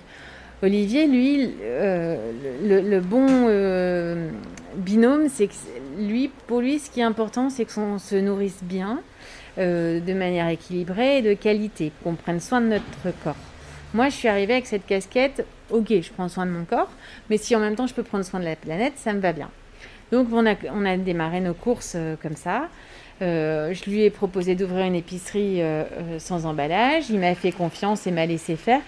Olivier, 0.63 1.05
lui, 1.07 1.53
euh, 1.61 2.31
le, 2.63 2.99
bon 3.01 3.27
euh, 3.29 4.29
binôme, 4.77 5.27
c'est 5.29 5.47
que 5.47 5.53
lui, 5.99 6.31
pour 6.47 6.61
lui, 6.61 6.79
ce 6.79 6.89
qui 6.89 7.01
est 7.01 7.03
important, 7.03 7.49
c'est 7.49 7.65
qu'on 7.65 7.99
se 7.99 8.15
nourrisse 8.15 8.63
bien, 8.63 9.01
euh, 9.57 9.99
de 9.99 10.13
manière 10.13 10.47
équilibrée 10.47 11.17
et 11.17 11.21
de 11.21 11.33
qualité, 11.33 11.91
qu'on 12.03 12.15
prenne 12.15 12.39
soin 12.39 12.61
de 12.61 12.67
notre 12.67 13.17
corps. 13.23 13.35
Moi, 13.93 14.09
je 14.09 14.15
suis 14.15 14.27
arrivée 14.29 14.53
avec 14.53 14.65
cette 14.65 14.85
casquette, 14.85 15.45
ok, 15.71 15.87
je 15.89 16.11
prends 16.11 16.29
soin 16.29 16.45
de 16.45 16.51
mon 16.51 16.63
corps, 16.63 16.89
mais 17.29 17.37
si 17.37 17.55
en 17.55 17.59
même 17.59 17.75
temps 17.75 17.87
je 17.87 17.93
peux 17.93 18.03
prendre 18.03 18.23
soin 18.23 18.39
de 18.39 18.45
la 18.45 18.55
planète, 18.55 18.93
ça 18.95 19.11
me 19.13 19.19
va 19.19 19.33
bien. 19.33 19.49
Donc, 20.11 20.27
on 20.31 20.45
a, 20.45 20.55
on 20.73 20.85
a 20.85 20.95
démarré 20.97 21.41
nos 21.41 21.53
courses 21.53 21.97
comme 22.21 22.35
ça. 22.35 22.69
je 23.19 23.89
lui 23.89 24.03
ai 24.03 24.09
proposé 24.09 24.55
d'ouvrir 24.55 24.85
une 24.85 24.95
épicerie 24.95 25.61
sans 26.19 26.45
emballage. 26.45 27.09
Il 27.09 27.19
m'a 27.19 27.33
fait 27.33 27.51
confiance 27.51 28.05
et 28.05 28.11
m'a 28.11 28.25
laissé 28.25 28.55
faire. 28.55 28.81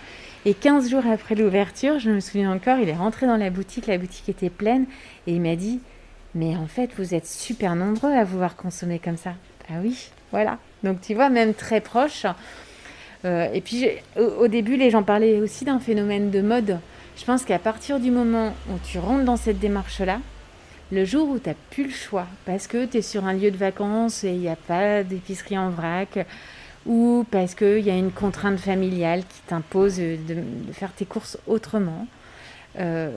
Et 0.48 0.54
15 0.54 0.90
jours 0.90 1.06
après 1.06 1.36
l'ouverture, 1.36 2.00
je 2.00 2.10
me 2.10 2.22
souviens 2.22 2.54
encore, 2.54 2.80
il 2.80 2.88
est 2.88 2.96
rentré 2.96 3.28
dans 3.28 3.36
la 3.36 3.50
boutique, 3.50 3.86
la 3.86 3.98
boutique 3.98 4.30
était 4.30 4.50
pleine, 4.50 4.86
et 5.28 5.34
il 5.34 5.42
m'a 5.42 5.58
dit 5.58 5.82
Mais 6.36 6.56
en 6.56 6.68
fait, 6.68 6.90
vous 6.98 7.14
êtes 7.14 7.28
super 7.28 7.76
nombreux 7.76 8.14
à 8.14 8.24
vouloir 8.24 8.56
consommer 8.56 8.98
comme 8.98 9.18
ça. 9.18 9.34
Ah 9.70 9.80
oui, 9.84 10.10
voilà. 10.32 10.58
Donc 10.84 11.02
tu 11.02 11.16
vois, 11.16 11.30
même 11.30 11.54
très 11.54 11.82
proche. 11.82 12.26
Euh, 13.26 13.50
et 13.52 13.60
puis 13.60 13.90
au, 14.16 14.48
début, 14.48 14.78
les 14.78 14.90
gens 14.90 15.04
parlaient 15.04 15.42
aussi 15.42 15.66
d'un 15.66 15.80
phénomène 15.80 16.32
de 16.32 16.40
mode. 16.40 16.80
Je 17.18 17.26
pense 17.26 17.44
qu'à 17.44 17.60
partir 17.60 18.00
du 18.00 18.10
moment 18.10 18.54
où 18.70 18.78
tu 18.86 19.00
rentres 19.00 19.26
dans 19.26 19.36
cette 19.36 19.60
démarche-là, 19.60 20.22
le 20.94 21.04
jour 21.04 21.28
où 21.28 21.40
tu 21.40 21.50
n'as 21.50 21.56
plus 21.72 21.84
le 21.84 21.90
choix, 21.90 22.26
parce 22.46 22.68
que 22.68 22.86
tu 22.86 23.00
es 23.00 23.02
sur 23.02 23.26
un 23.26 23.34
lieu 23.34 23.52
de 23.52 23.58
vacances 23.58 24.24
et 24.24 24.30
il 24.30 24.40
n'y 24.40 24.48
a 24.48 24.56
pas 24.56 25.04
d'épicerie 25.04 25.58
en 25.58 25.72
vrac, 25.72 26.26
ou 26.88 27.26
parce 27.30 27.54
qu'il 27.54 27.80
y 27.80 27.90
a 27.90 27.96
une 27.98 28.12
contrainte 28.12 28.60
familiale 28.60 29.22
qui 29.22 29.42
t'impose 29.48 29.98
de, 29.98 30.38
faire 30.72 30.92
tes 30.94 31.06
courses 31.06 31.38
autrement. 31.46 32.08
Euh, 32.80 33.10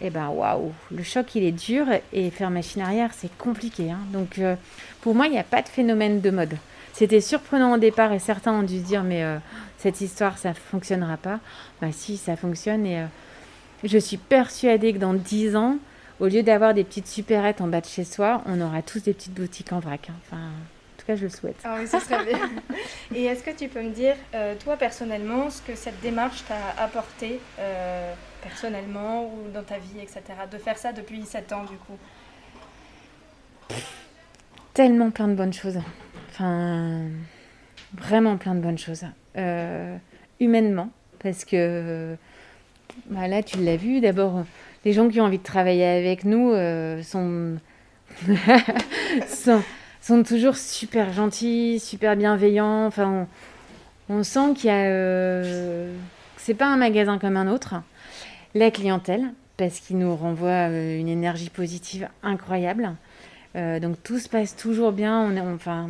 et 0.00 0.10
ben 0.10 0.28
waouh, 0.28 0.72
le 0.90 1.02
choc 1.02 1.34
il 1.34 1.44
est 1.44 1.52
dur 1.52 1.86
et 2.12 2.30
faire 2.30 2.50
machine 2.50 2.82
arrière 2.82 3.10
c'est 3.16 3.36
compliqué. 3.38 3.90
Hein. 3.90 4.00
Donc 4.12 4.38
euh, 4.38 4.56
pour 5.00 5.14
moi 5.14 5.26
il 5.26 5.32
n'y 5.32 5.38
a 5.38 5.44
pas 5.44 5.62
de 5.62 5.68
phénomène 5.68 6.20
de 6.20 6.30
mode. 6.30 6.56
C'était 6.92 7.20
surprenant 7.20 7.74
au 7.74 7.78
départ 7.78 8.12
et 8.12 8.18
certains 8.18 8.52
ont 8.52 8.62
dû 8.62 8.78
se 8.78 8.84
dire 8.84 9.02
mais 9.02 9.24
euh, 9.24 9.38
cette 9.78 10.00
histoire 10.00 10.36
ça 10.38 10.52
fonctionnera 10.52 11.16
pas. 11.16 11.40
Bah 11.80 11.88
si 11.92 12.16
ça 12.16 12.36
fonctionne 12.36 12.86
et 12.86 13.00
euh, 13.00 13.06
je 13.84 13.98
suis 13.98 14.16
persuadée 14.16 14.92
que 14.92 14.98
dans 14.98 15.14
10 15.14 15.56
ans, 15.56 15.78
au 16.20 16.26
lieu 16.26 16.42
d'avoir 16.42 16.74
des 16.74 16.84
petites 16.84 17.06
supérettes 17.06 17.60
en 17.60 17.68
bas 17.68 17.80
de 17.80 17.86
chez 17.86 18.04
soi, 18.04 18.42
on 18.46 18.60
aura 18.60 18.82
tous 18.82 19.02
des 19.02 19.12
petites 19.12 19.34
boutiques 19.34 19.72
en 19.72 19.80
vrac. 19.80 20.08
hein. 20.10 20.14
Enfin, 20.26 20.42
en 20.42 20.73
tout 21.04 21.12
cas, 21.12 21.16
je 21.16 21.24
le 21.24 21.28
souhaite. 21.28 21.56
Ah 21.64 21.76
oui, 21.78 21.86
ce 21.86 21.98
serait 21.98 22.24
bien. 22.24 22.38
Et 23.14 23.24
est-ce 23.24 23.42
que 23.42 23.50
tu 23.50 23.68
peux 23.68 23.82
me 23.82 23.90
dire, 23.90 24.16
euh, 24.34 24.54
toi 24.62 24.76
personnellement, 24.76 25.50
ce 25.50 25.60
que 25.60 25.74
cette 25.74 26.00
démarche 26.00 26.44
t'a 26.46 26.82
apporté 26.82 27.40
euh, 27.58 28.14
personnellement 28.42 29.26
ou 29.26 29.50
dans 29.52 29.62
ta 29.62 29.78
vie, 29.78 30.00
etc. 30.00 30.22
De 30.50 30.58
faire 30.58 30.78
ça 30.78 30.92
depuis 30.92 31.22
7 31.24 31.52
ans, 31.52 31.64
du 31.64 31.76
coup? 31.76 31.98
Tellement 34.72 35.10
plein 35.10 35.28
de 35.28 35.34
bonnes 35.34 35.52
choses. 35.52 35.78
Enfin, 36.30 37.02
vraiment 37.92 38.36
plein 38.38 38.54
de 38.54 38.60
bonnes 38.60 38.78
choses. 38.78 39.04
Euh, 39.36 39.96
humainement, 40.40 40.88
parce 41.22 41.44
que 41.44 42.16
bah 43.06 43.28
là, 43.28 43.42
tu 43.42 43.58
l'as 43.58 43.76
vu, 43.76 44.00
d'abord, 44.00 44.44
les 44.84 44.92
gens 44.92 45.08
qui 45.08 45.20
ont 45.20 45.24
envie 45.24 45.38
de 45.38 45.42
travailler 45.42 45.84
avec 45.84 46.24
nous 46.24 46.54
sont... 47.02 47.58
sont 49.28 49.62
sont 50.04 50.22
toujours 50.22 50.56
super 50.56 51.12
gentils, 51.12 51.80
super 51.80 52.14
bienveillants. 52.14 52.86
Enfin, 52.86 53.26
on, 54.10 54.22
sent 54.22 54.52
qu'il 54.54 54.66
y 54.66 54.70
a. 54.70 54.84
Euh, 54.84 55.94
c'est 56.36 56.52
pas 56.52 56.66
un 56.66 56.76
magasin 56.76 57.18
comme 57.18 57.38
un 57.38 57.50
autre. 57.50 57.76
La 58.54 58.70
clientèle, 58.70 59.32
parce 59.56 59.80
qu'il 59.80 59.96
nous 59.98 60.14
renvoie 60.14 60.68
euh, 60.68 61.00
une 61.00 61.08
énergie 61.08 61.48
positive 61.48 62.08
incroyable. 62.22 62.94
Euh, 63.56 63.80
donc 63.80 63.96
tout 64.02 64.18
se 64.18 64.28
passe 64.28 64.54
toujours 64.56 64.92
bien. 64.92 65.32
Enfin, 65.54 65.88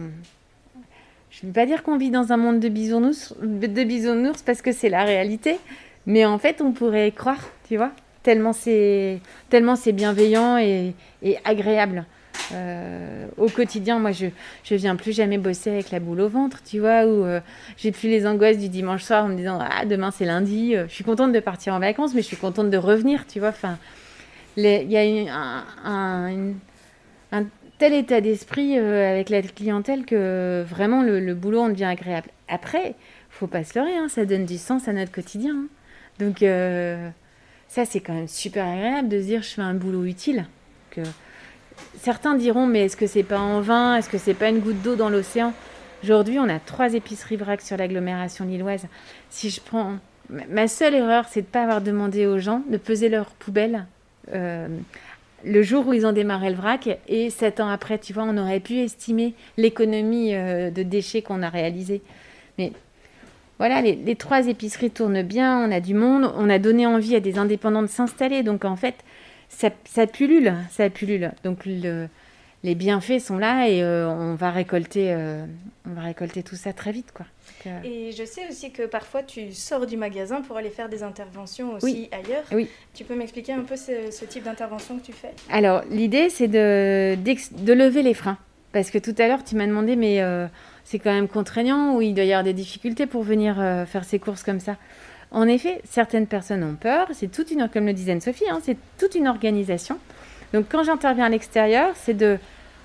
je 1.30 1.40
ne 1.42 1.48
veux 1.48 1.52
pas 1.52 1.66
dire 1.66 1.82
qu'on 1.82 1.98
vit 1.98 2.10
dans 2.10 2.32
un 2.32 2.36
monde 2.36 2.60
de 2.60 2.68
bisounours, 2.68 3.34
de 3.42 3.84
bisounours 3.84 4.42
parce 4.42 4.62
que 4.62 4.70
c'est 4.70 4.90
la 4.90 5.02
réalité. 5.02 5.58
Mais 6.06 6.24
en 6.24 6.38
fait, 6.38 6.60
on 6.60 6.70
pourrait 6.70 7.10
croire, 7.10 7.40
tu 7.66 7.76
vois, 7.76 7.90
tellement 8.22 8.52
c'est 8.52 9.18
tellement 9.50 9.74
c'est 9.74 9.92
bienveillant 9.92 10.56
et 10.58 10.94
agréable. 11.44 12.04
Euh, 12.52 13.26
au 13.38 13.48
quotidien, 13.48 13.98
moi, 13.98 14.12
je 14.12 14.26
je 14.64 14.74
viens 14.74 14.96
plus 14.96 15.12
jamais 15.12 15.38
bosser 15.38 15.70
avec 15.70 15.90
la 15.90 16.00
boule 16.00 16.20
au 16.20 16.28
ventre, 16.28 16.62
tu 16.64 16.78
vois, 16.80 17.04
ou 17.06 17.24
euh, 17.24 17.40
j'ai 17.76 17.90
plus 17.92 18.08
les 18.08 18.26
angoisses 18.26 18.58
du 18.58 18.68
dimanche 18.68 19.02
soir 19.02 19.24
en 19.24 19.28
me 19.28 19.36
disant 19.36 19.58
ah 19.60 19.84
demain 19.86 20.10
c'est 20.10 20.24
lundi. 20.26 20.76
Euh, 20.76 20.86
Je 20.88 20.94
suis 20.94 21.04
contente 21.04 21.32
de 21.32 21.40
partir 21.40 21.74
en 21.74 21.78
vacances, 21.80 22.14
mais 22.14 22.22
je 22.22 22.26
suis 22.26 22.36
contente 22.36 22.70
de 22.70 22.76
revenir, 22.76 23.26
tu 23.26 23.38
vois. 23.40 23.48
Enfin, 23.48 23.78
il 24.56 24.64
y 24.90 24.96
a 25.28 25.64
un, 25.84 26.52
un- 27.32 27.44
tel 27.78 27.92
état 27.92 28.20
d'esprit 28.20 28.78
euh, 28.78 29.10
avec 29.12 29.30
la 29.30 29.42
clientèle 29.42 30.04
que 30.04 30.64
vraiment 30.68 31.02
le, 31.02 31.34
boulot 31.34 31.60
en 31.60 31.68
devient 31.68 31.84
agréable. 31.84 32.28
Après, 32.48 32.94
faut 33.30 33.46
pas 33.48 33.64
se 33.64 33.78
leurrer, 33.78 33.96
hein, 33.96 34.08
ça 34.08 34.24
donne 34.24 34.44
du 34.46 34.58
sens 34.58 34.86
à 34.88 34.92
notre 34.92 35.10
quotidien. 35.12 35.54
hein. 35.54 35.66
Donc 36.20 36.38
ça, 37.68 37.84
c'est 37.84 38.00
quand 38.00 38.14
même 38.14 38.28
super 38.28 38.66
agréable 38.66 39.08
de 39.08 39.20
se 39.20 39.26
dire 39.26 39.42
je 39.42 39.48
fais 39.50 39.62
un 39.62 39.74
boulot 39.74 40.04
utile. 40.04 40.46
Que 40.90 41.00
certains 42.00 42.34
diront 42.34 42.66
mais 42.66 42.86
est-ce 42.86 42.96
que 42.96 43.06
c'est 43.06 43.22
pas 43.22 43.40
en 43.40 43.60
vain? 43.60 43.96
Est-ce 43.96 44.08
que 44.08 44.18
c'est 44.18 44.34
pas 44.34 44.48
une 44.48 44.60
goutte 44.60 44.82
d'eau 44.82 44.96
dans 44.96 45.08
l'océan? 45.08 45.52
Aujourd'hui, 46.02 46.38
on 46.38 46.48
a 46.48 46.58
trois 46.58 46.92
épiceries 46.94 47.36
vrac 47.36 47.62
sur 47.62 47.76
l'agglomération 47.76 48.44
lilloise. 48.44 48.86
Si 49.30 49.48
je 49.48 49.60
prends 49.60 49.94
ma- 50.28 50.68
seule 50.68 50.94
erreur, 50.94 51.24
c'est 51.30 51.42
de 51.42 51.46
pas 51.46 51.62
avoir 51.62 51.80
demandé 51.80 52.26
aux 52.26 52.38
gens 52.38 52.62
de 52.68 52.76
peser 52.76 53.08
leurs 53.08 53.30
poubelles 53.30 53.86
euh, 54.34 54.68
le 55.44 55.62
jour 55.62 55.86
où 55.86 55.92
ils 55.92 56.06
ont 56.06 56.12
démarré 56.12 56.50
le 56.50 56.56
vrac 56.56 56.88
et 57.08 57.30
sept 57.30 57.60
ans 57.60 57.68
après, 57.68 57.98
tu 57.98 58.12
vois, 58.12 58.24
on 58.24 58.36
aurait 58.38 58.60
pu 58.60 58.78
estimer 58.78 59.34
l'économie 59.56 60.34
euh, 60.34 60.70
de 60.70 60.82
déchets 60.82 61.22
qu'on 61.22 61.42
a 61.42 61.48
réalisée. 61.48 62.00
Mais 62.58 62.72
voilà, 63.58 63.82
les, 63.82 63.94
les 63.94 64.16
trois 64.16 64.46
épiceries 64.48 64.90
tournent 64.90 65.22
bien, 65.22 65.58
on 65.58 65.70
a 65.70 65.80
du 65.80 65.94
monde, 65.94 66.32
on 66.36 66.48
a 66.50 66.58
donné 66.58 66.86
envie 66.86 67.14
à 67.14 67.20
des 67.20 67.38
indépendants 67.38 67.82
de 67.82 67.88
s'installer. 67.88 68.42
Donc 68.42 68.64
en 68.64 68.76
fait, 68.76 68.94
ça, 69.48 69.70
ça 69.84 70.06
pullule, 70.06 70.54
ça 70.70 70.90
pullule. 70.90 71.32
Donc 71.44 71.64
le- 71.66 72.08
les 72.62 72.74
bienfaits 72.74 73.18
sont 73.20 73.36
là 73.36 73.68
et 73.68 73.82
euh, 73.82 74.08
on 74.08 74.36
va 74.36 74.50
récolter, 74.50 75.12
euh, 75.12 75.44
on 75.86 75.92
va 75.92 76.00
récolter 76.00 76.42
tout 76.42 76.56
ça 76.56 76.72
très 76.72 76.92
vite, 76.92 77.12
quoi. 77.12 77.26
Donc, 77.66 77.74
euh, 77.74 77.78
Et 77.86 78.12
je 78.12 78.24
sais 78.24 78.48
aussi 78.48 78.72
que 78.72 78.86
parfois 78.86 79.22
tu 79.22 79.52
sors 79.52 79.86
du 79.86 79.98
magasin 79.98 80.40
pour 80.40 80.56
aller 80.56 80.70
faire 80.70 80.88
des 80.88 81.02
interventions 81.02 81.74
aussi 81.74 81.84
Oui. 81.84 82.08
ailleurs. 82.10 82.44
Oui. 82.52 82.70
Tu 82.94 83.04
peux 83.04 83.14
m'expliquer 83.16 83.52
un 83.52 83.64
peu 83.64 83.76
ce, 83.76 84.10
ce 84.10 84.24
type 84.24 84.44
d'intervention 84.44 84.98
que 84.98 85.04
tu 85.04 85.12
fais? 85.12 85.32
Alors, 85.50 85.82
l'idée, 85.90 86.30
c'est 86.30 86.48
de, 86.48 87.16
de 87.16 87.72
lever 87.74 88.02
les 88.02 88.14
freins. 88.14 88.38
Parce 88.72 88.90
que 88.90 88.96
tout 88.98 89.14
à 89.18 89.28
l'heure, 89.28 89.44
tu 89.44 89.56
m'as 89.56 89.66
demandé, 89.66 89.94
mais 89.94 90.20
c'est 90.84 90.98
quand 90.98 91.12
même 91.12 91.28
contraignant 91.28 91.94
ou 91.94 92.02
il 92.02 92.12
doit 92.14 92.24
y 92.24 92.32
avoir 92.32 92.44
des 92.44 92.54
difficultés 92.54 93.06
pour 93.06 93.22
venir 93.22 93.56
faire 93.86 94.04
ses 94.04 94.18
courses 94.18 94.42
comme 94.42 94.58
ça? 94.58 94.76
En 95.34 95.48
effet, 95.48 95.82
certaines 95.82 96.28
personnes 96.28 96.62
ont 96.62 96.76
peur. 96.76 97.08
C'est 97.12 97.30
toute 97.30 97.50
une, 97.50 97.68
comme 97.68 97.86
le 97.86 97.92
disait 97.92 98.18
Sophie, 98.20 98.44
c'est 98.62 98.76
toute 98.98 99.16
une 99.16 99.26
organisation. 99.26 99.98
Donc, 100.52 100.66
quand 100.70 100.84
j'interviens 100.84 101.24
à 101.24 101.28
l'extérieur, 101.28 101.90
c'est 101.96 102.14
de 102.14 102.38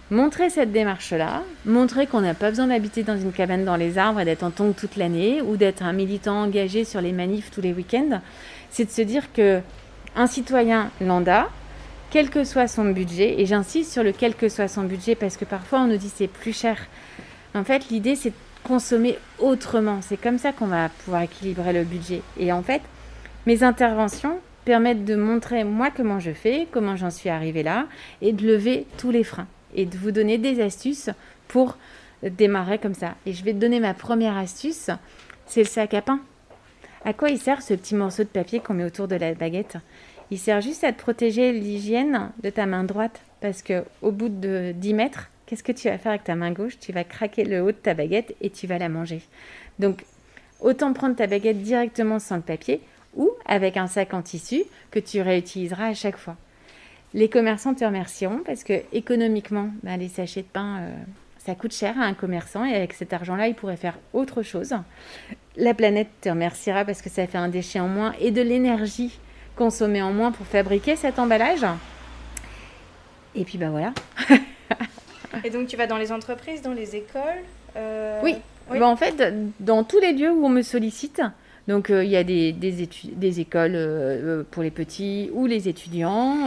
montrer 0.09 0.49
cette 0.49 0.71
démarche-là, 0.71 1.43
montrer 1.65 2.07
qu'on 2.07 2.21
n'a 2.21 2.33
pas 2.33 2.49
besoin 2.49 2.65
d'habiter 2.65 3.03
dans 3.03 3.15
une 3.15 3.31
cabane 3.31 3.65
dans 3.65 3.75
les 3.75 3.99
arbres 3.99 4.19
et 4.19 4.25
d'être 4.25 4.41
en 4.41 4.49
tongs 4.49 4.73
toute 4.73 4.95
l'année 4.95 5.43
ou 5.43 5.57
d'être 5.57 5.83
un 5.83 5.93
militant 5.93 6.41
engagé 6.41 6.85
sur 6.85 7.01
les 7.01 7.11
manifs 7.11 7.51
tous 7.51 7.61
les 7.61 7.71
week-ends. 7.71 8.19
C'est 8.71 8.85
de 8.85 8.89
se 8.89 9.03
dire 9.03 9.31
que 9.31 9.61
un 10.15 10.25
citoyen 10.25 10.89
lambda, 10.99 11.49
quel 12.09 12.31
que 12.31 12.43
soit 12.43 12.67
son 12.67 12.85
budget, 12.85 13.39
et 13.39 13.45
j'insiste 13.45 13.93
sur 13.93 14.01
le 14.01 14.11
quel 14.11 14.33
que 14.33 14.49
soit 14.49 14.67
son 14.67 14.85
budget 14.85 15.13
parce 15.13 15.37
que 15.37 15.45
parfois 15.45 15.81
on 15.81 15.87
nous 15.87 15.97
dit 15.97 16.11
c'est 16.13 16.27
plus 16.27 16.57
cher. 16.57 16.79
En 17.53 17.63
fait, 17.63 17.89
l'idée 17.89 18.15
c'est 18.15 18.33
consommer 18.63 19.17
autrement. 19.39 20.01
C'est 20.01 20.17
comme 20.17 20.37
ça 20.37 20.51
qu'on 20.51 20.67
va 20.67 20.89
pouvoir 20.89 21.23
équilibrer 21.23 21.73
le 21.73 21.83
budget. 21.83 22.21
Et 22.37 22.51
en 22.51 22.61
fait, 22.61 22.81
mes 23.45 23.63
interventions 23.63 24.39
permettent 24.65 25.05
de 25.05 25.15
montrer 25.15 25.63
moi 25.63 25.89
comment 25.95 26.19
je 26.19 26.31
fais, 26.31 26.67
comment 26.71 26.95
j'en 26.95 27.09
suis 27.09 27.29
arrivée 27.29 27.63
là, 27.63 27.87
et 28.21 28.33
de 28.33 28.45
lever 28.45 28.85
tous 28.97 29.11
les 29.11 29.23
freins 29.23 29.47
et 29.73 29.85
de 29.85 29.97
vous 29.97 30.11
donner 30.11 30.37
des 30.37 30.61
astuces 30.61 31.09
pour 31.47 31.77
démarrer 32.23 32.79
comme 32.79 32.93
ça. 32.93 33.15
Et 33.25 33.33
je 33.33 33.43
vais 33.43 33.53
te 33.53 33.59
donner 33.59 33.79
ma 33.79 33.93
première 33.93 34.37
astuce, 34.37 34.89
c'est 35.45 35.61
le 35.61 35.67
sac 35.67 35.93
à 35.93 36.01
pain. 36.01 36.19
À 37.05 37.13
quoi 37.13 37.29
il 37.29 37.39
sert 37.39 37.61
ce 37.61 37.73
petit 37.73 37.95
morceau 37.95 38.23
de 38.23 38.27
papier 38.27 38.59
qu'on 38.59 38.73
met 38.73 38.83
autour 38.83 39.07
de 39.07 39.15
la 39.15 39.33
baguette? 39.33 39.77
Il 40.31 40.37
sert 40.37 40.61
juste 40.61 40.83
à 40.83 40.91
te 40.91 41.01
protéger 41.01 41.53
l'hygiène 41.53 42.31
de 42.43 42.49
ta 42.49 42.65
main 42.65 42.83
droite 42.83 43.21
parce 43.41 43.61
que 43.61 43.83
au 44.01 44.11
bout 44.11 44.29
de 44.29 44.73
10 44.75 44.93
mètres, 44.93 45.29
qu'est-ce 45.49 45.63
que 45.63 45.71
tu 45.71 45.89
vas 45.89 45.97
faire 45.97 46.11
avec 46.11 46.23
ta 46.23 46.35
main 46.35 46.51
gauche? 46.51 46.77
Tu 46.79 46.91
vas 46.91 47.03
craquer 47.03 47.43
le 47.43 47.61
haut 47.61 47.71
de 47.71 47.77
ta 47.77 47.95
baguette 47.95 48.35
et 48.39 48.51
tu 48.51 48.67
vas 48.67 48.77
la 48.77 48.87
manger. 48.87 49.21
Donc 49.79 50.05
autant 50.59 50.93
prendre 50.93 51.15
ta 51.15 51.25
baguette 51.25 51.63
directement 51.63 52.19
sans 52.19 52.35
le 52.35 52.43
papier 52.43 52.81
ou 53.15 53.31
avec 53.45 53.75
un 53.75 53.87
sac 53.87 54.13
en 54.13 54.21
tissu 54.21 54.61
que 54.91 54.99
tu 54.99 55.21
réutiliseras 55.21 55.87
à 55.87 55.93
chaque 55.95 56.17
fois. 56.17 56.35
Les 57.15 57.29
commerçants 57.29 57.73
te 57.73 57.83
remercieront 57.83 58.41
parce 58.45 58.63
que 58.63 58.73
économiquement, 58.93 59.69
ben, 59.81 59.97
les 59.97 60.09
sachets 60.09 60.43
de 60.43 60.47
pain, 60.47 60.81
euh, 60.81 60.91
ça 61.39 61.55
coûte 61.55 61.73
cher 61.73 61.99
à 61.99 62.03
un 62.03 62.13
commerçant 62.13 62.63
et 62.63 62.75
avec 62.75 62.93
cet 62.93 63.11
argent-là, 63.11 63.47
il 63.47 63.55
pourrait 63.55 63.77
faire 63.77 63.97
autre 64.13 64.43
chose. 64.43 64.75
La 65.57 65.73
planète 65.73 66.09
te 66.21 66.29
remerciera 66.29 66.85
parce 66.85 67.01
que 67.01 67.09
ça 67.09 67.25
fait 67.25 67.39
un 67.39 67.49
déchet 67.49 67.79
en 67.79 67.87
moins 67.87 68.13
et 68.19 68.29
de 68.29 68.43
l'énergie 68.43 69.17
consommée 69.55 70.03
en 70.03 70.13
moins 70.13 70.31
pour 70.31 70.45
fabriquer 70.45 70.95
cet 70.95 71.17
emballage. 71.17 71.65
Et 73.33 73.43
puis 73.45 73.57
ben 73.57 73.71
voilà. 73.71 73.93
Et 75.43 75.49
donc 75.49 75.67
tu 75.67 75.77
vas 75.77 75.87
dans 75.87 75.97
les 75.97 76.11
entreprises, 76.11 76.61
dans 76.61 76.73
les 76.73 76.95
écoles 76.95 77.43
euh, 77.75 78.19
Oui. 78.23 78.35
Ben, 78.71 78.83
en 78.83 78.95
fait, 78.95 79.33
dans 79.59 79.83
tous 79.83 79.99
les 79.99 80.13
lieux 80.13 80.31
où 80.31 80.45
on 80.45 80.49
me 80.49 80.61
sollicite, 80.61 81.23
donc 81.67 81.89
euh, 81.89 82.03
il 82.03 82.11
y 82.11 82.15
a 82.15 82.23
des, 82.23 82.51
des, 82.51 83.39
écoles 83.39 83.73
euh, 83.73 84.43
pour 84.51 84.61
les 84.61 84.69
petits 84.69 85.31
ou 85.33 85.47
les 85.47 85.67
étudiants, 85.67 86.37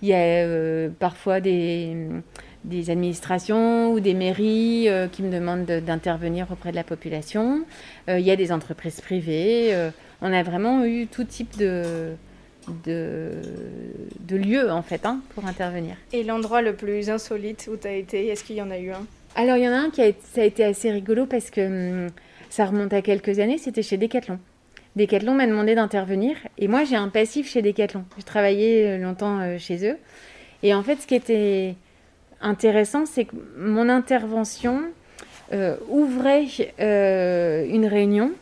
il 0.00 0.08
y 0.08 0.14
a 0.14 0.88
parfois 1.00 1.40
des, 1.40 1.96
des 2.62 2.90
administrations 2.90 3.92
ou 3.92 3.98
des 3.98 4.14
mairies 4.14 4.88
qui 5.10 5.22
me 5.24 5.32
demandent 5.32 5.66
de- 5.66 5.80
d'intervenir 5.80 6.46
auprès 6.52 6.70
de 6.70 6.76
la 6.76 6.84
population, 6.84 7.64
il 8.06 8.20
y 8.20 8.30
a 8.30 8.36
des 8.36 8.52
entreprises 8.52 9.00
privées, 9.00 9.74
on 10.22 10.32
a 10.32 10.44
vraiment 10.44 10.84
eu 10.84 11.08
tout 11.08 11.24
type 11.24 11.56
de, 11.56 12.14
de, 12.84 13.32
de 14.20 14.36
lieux 14.36 14.70
en 14.70 14.82
fait 14.82 15.04
hein, 15.06 15.20
pour 15.34 15.46
intervenir. 15.46 15.96
Et 16.12 16.22
l'endroit 16.24 16.62
le 16.62 16.74
plus 16.74 17.10
insolite 17.10 17.68
où 17.72 17.76
tu 17.76 17.86
as 17.86 17.94
été, 17.94 18.28
est-ce 18.28 18.44
qu'il 18.44 18.56
y 18.56 18.62
en 18.62 18.70
a 18.70 18.78
eu 18.78 18.90
un? 18.90 19.06
Alors, 19.36 19.56
il 19.56 19.64
y 19.64 19.68
en 19.68 19.72
a 19.72 19.76
un 19.76 19.90
qui 19.90 20.00
a, 20.02 20.12
ça 20.32 20.42
a 20.42 20.44
été 20.44 20.64
assez 20.64 20.90
rigolo 20.90 21.26
parce 21.26 21.50
que 21.50 22.04
hum, 22.04 22.10
ça 22.50 22.66
remonte 22.66 22.92
à 22.92 23.02
quelques 23.02 23.38
années, 23.38 23.58
c'était 23.58 23.82
chez 23.82 23.96
Decathlon. 23.96 24.38
Decathlon 24.96 25.34
m'a 25.34 25.46
demandé 25.46 25.74
d'intervenir 25.74 26.36
et 26.56 26.68
moi 26.68 26.84
j'ai 26.84 26.94
un 26.94 27.08
passif 27.08 27.50
chez 27.50 27.62
Decathlon. 27.62 28.04
J'ai 28.16 28.22
travaillé 28.22 28.86
euh, 28.86 28.98
longtemps 28.98 29.40
euh, 29.40 29.58
chez 29.58 29.88
eux. 29.88 29.96
Et 30.62 30.72
en 30.72 30.82
fait, 30.82 30.96
ce 31.00 31.06
qui 31.06 31.16
était 31.16 31.74
intéressant, 32.40 33.04
c'est 33.06 33.24
que 33.24 33.34
mon 33.58 33.88
intervention 33.88 34.82
euh, 35.52 35.76
ouvrait 35.88 36.46
euh, 36.80 37.66
une 37.68 37.86
réunion 37.86 38.32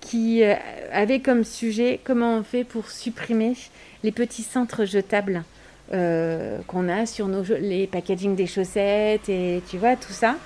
qui 0.00 0.42
euh, 0.42 0.54
avait 0.92 1.20
comme 1.20 1.44
sujet 1.44 2.00
comment 2.02 2.36
on 2.36 2.42
fait 2.42 2.64
pour 2.64 2.90
supprimer 2.90 3.54
les 4.02 4.12
petits 4.12 4.42
cintres 4.42 4.84
jetables 4.84 5.44
euh, 5.92 6.58
qu'on 6.66 6.88
a 6.88 7.04
sur 7.06 7.26
nos, 7.28 7.42
les 7.42 7.86
packaging 7.86 8.36
des 8.36 8.46
chaussettes 8.46 9.28
et 9.28 9.62
tu 9.68 9.76
vois 9.78 9.96
tout 9.96 10.12
ça. 10.12 10.36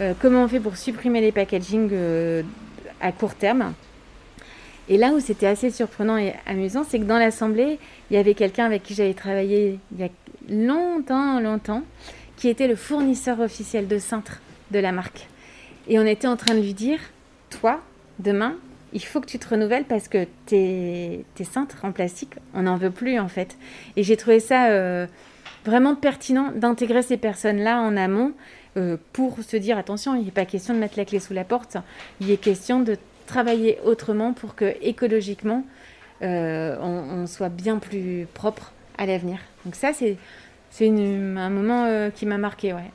euh, 0.00 0.14
comment 0.20 0.44
on 0.44 0.48
fait 0.48 0.60
pour 0.60 0.76
supprimer 0.76 1.20
les 1.20 1.32
packaging 1.32 1.90
euh, 1.92 2.42
à 3.00 3.12
court 3.12 3.34
terme. 3.34 3.74
Et 4.88 4.96
là 4.98 5.10
où 5.10 5.20
c'était 5.20 5.46
assez 5.46 5.70
surprenant 5.70 6.16
et 6.16 6.34
amusant, 6.46 6.84
c'est 6.88 6.98
que 6.98 7.04
dans 7.04 7.18
l'assemblée, 7.18 7.78
il 8.10 8.14
y 8.14 8.16
avait 8.16 8.34
quelqu'un 8.34 8.66
avec 8.66 8.84
qui 8.84 8.94
j'avais 8.94 9.14
travaillé 9.14 9.80
il 9.92 10.00
y 10.00 10.04
a 10.04 10.08
longtemps, 10.48 11.40
longtemps, 11.40 11.82
qui 12.36 12.48
était 12.48 12.68
le 12.68 12.76
fournisseur 12.76 13.40
officiel 13.40 13.88
de 13.88 13.98
cintre 13.98 14.40
de 14.70 14.78
la 14.78 14.92
marque. 14.92 15.26
Et 15.88 15.98
on 15.98 16.06
était 16.06 16.28
en 16.28 16.36
train 16.36 16.54
de 16.54 16.60
lui 16.60 16.74
dire, 16.74 17.00
toi, 17.50 17.80
demain, 18.20 18.54
il 18.96 19.04
faut 19.04 19.20
que 19.20 19.26
tu 19.26 19.38
te 19.38 19.46
renouvelles 19.50 19.84
parce 19.84 20.08
que 20.08 20.26
tes, 20.46 21.26
tes 21.34 21.44
cintres 21.44 21.84
en 21.84 21.92
plastique, 21.92 22.32
on 22.54 22.62
n'en 22.62 22.76
veut 22.76 22.90
plus 22.90 23.20
en 23.20 23.28
fait. 23.28 23.58
Et 23.94 24.02
j'ai 24.02 24.16
trouvé 24.16 24.40
ça 24.40 24.70
euh, 24.70 25.06
vraiment 25.66 25.94
pertinent 25.94 26.50
d'intégrer 26.56 27.02
ces 27.02 27.18
personnes-là 27.18 27.78
en 27.78 27.94
amont 27.94 28.32
euh, 28.78 28.96
pour 29.12 29.42
se 29.42 29.58
dire 29.58 29.76
attention, 29.76 30.14
il 30.14 30.24
n'est 30.24 30.30
pas 30.30 30.46
question 30.46 30.72
de 30.72 30.78
mettre 30.78 30.96
la 30.96 31.04
clé 31.04 31.20
sous 31.20 31.34
la 31.34 31.44
porte, 31.44 31.76
il 32.22 32.30
est 32.30 32.38
question 32.38 32.80
de 32.80 32.96
travailler 33.26 33.78
autrement 33.84 34.32
pour 34.32 34.54
que 34.54 34.74
écologiquement 34.80 35.62
euh, 36.22 36.78
on, 36.80 37.26
soit 37.26 37.50
bien 37.50 37.76
plus 37.76 38.26
propre 38.32 38.72
à 38.96 39.04
l'avenir. 39.04 39.40
Donc 39.66 39.74
ça, 39.74 39.92
c'est 39.92 40.16
un 40.80 41.50
moment 41.50 42.10
qui 42.14 42.24
m'a 42.24 42.38
marqué, 42.38 42.72
ouais. 42.72 42.90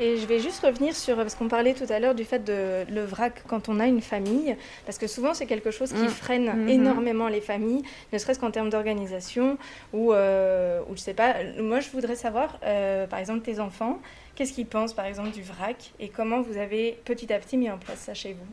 Et 0.00 0.16
je 0.16 0.26
vais 0.26 0.38
juste 0.40 0.64
revenir 0.64 0.96
sur, 0.96 1.16
parce 1.16 1.34
qu'on 1.34 1.48
parlait 1.48 1.74
tout 1.74 1.84
à 1.88 2.00
l'heure 2.00 2.14
du 2.14 2.24
fait 2.24 2.40
de 2.44 2.84
le 2.92 3.04
vrac 3.04 3.42
quand 3.46 3.68
on 3.68 3.78
a 3.78 3.86
une 3.86 4.00
famille, 4.00 4.56
parce 4.86 4.98
que 4.98 5.06
souvent 5.06 5.32
c'est 5.34 5.46
quelque 5.46 5.70
chose 5.70 5.92
qui 5.92 6.04
Mm. 6.04 6.08
freine 6.08 6.52
Mhm. 6.56 6.68
énormément 6.68 7.28
les 7.28 7.40
familles, 7.40 7.82
ne 8.12 8.18
serait-ce 8.18 8.40
qu'en 8.40 8.50
termes 8.50 8.70
d'organisation, 8.70 9.58
ou, 9.92 10.12
euh, 10.12 10.80
ou 10.90 10.96
je 10.96 11.00
sais 11.00 11.14
pas, 11.14 11.34
moi 11.60 11.80
je 11.80 11.88
voudrais 11.90 12.16
savoir, 12.16 12.58
euh, 12.64 13.06
par 13.06 13.18
exemple 13.20 13.42
tes 13.42 13.60
enfants, 13.60 14.00
qu'est-ce 14.34 14.52
qu'ils 14.52 14.66
pensent 14.66 14.94
par 14.94 15.06
exemple 15.06 15.30
du 15.30 15.42
vrac, 15.42 15.92
et 16.00 16.08
comment 16.08 16.40
vous 16.40 16.56
avez 16.58 16.98
petit 17.04 17.32
à 17.32 17.38
petit 17.38 17.56
mis 17.56 17.70
en 17.70 17.78
place 17.78 17.98
ça 17.98 18.14
chez 18.14 18.32
vous? 18.32 18.46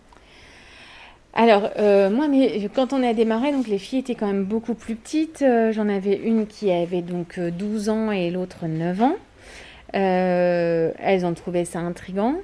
Alors, 1.33 1.69
euh, 1.77 2.09
moi, 2.09 2.27
mais, 2.27 2.67
quand 2.73 2.91
on 2.91 3.03
a 3.03 3.13
démarré, 3.13 3.51
donc 3.51 3.67
les 3.67 3.77
filles 3.77 3.99
étaient 3.99 4.15
quand 4.15 4.25
même 4.27 4.45
beaucoup 4.45 4.73
plus 4.73 4.95
petites. 4.95 5.43
Euh, 5.43 5.71
J'en 5.71 5.87
avais 5.87 6.15
une 6.15 6.47
qui 6.47 6.71
avait 6.71 7.03
donc 7.03 7.37
euh, 7.37 7.51
12 7.51 7.89
ans 7.89 8.11
et 8.11 8.31
l'autre 8.31 8.65
9 8.65 8.99
ans. 9.03 9.15
Euh, 9.95 10.91
elles 10.99 11.25
ont 11.25 11.33
trouvé 11.33 11.65
ça 11.65 11.79
intriguant. 11.79 12.35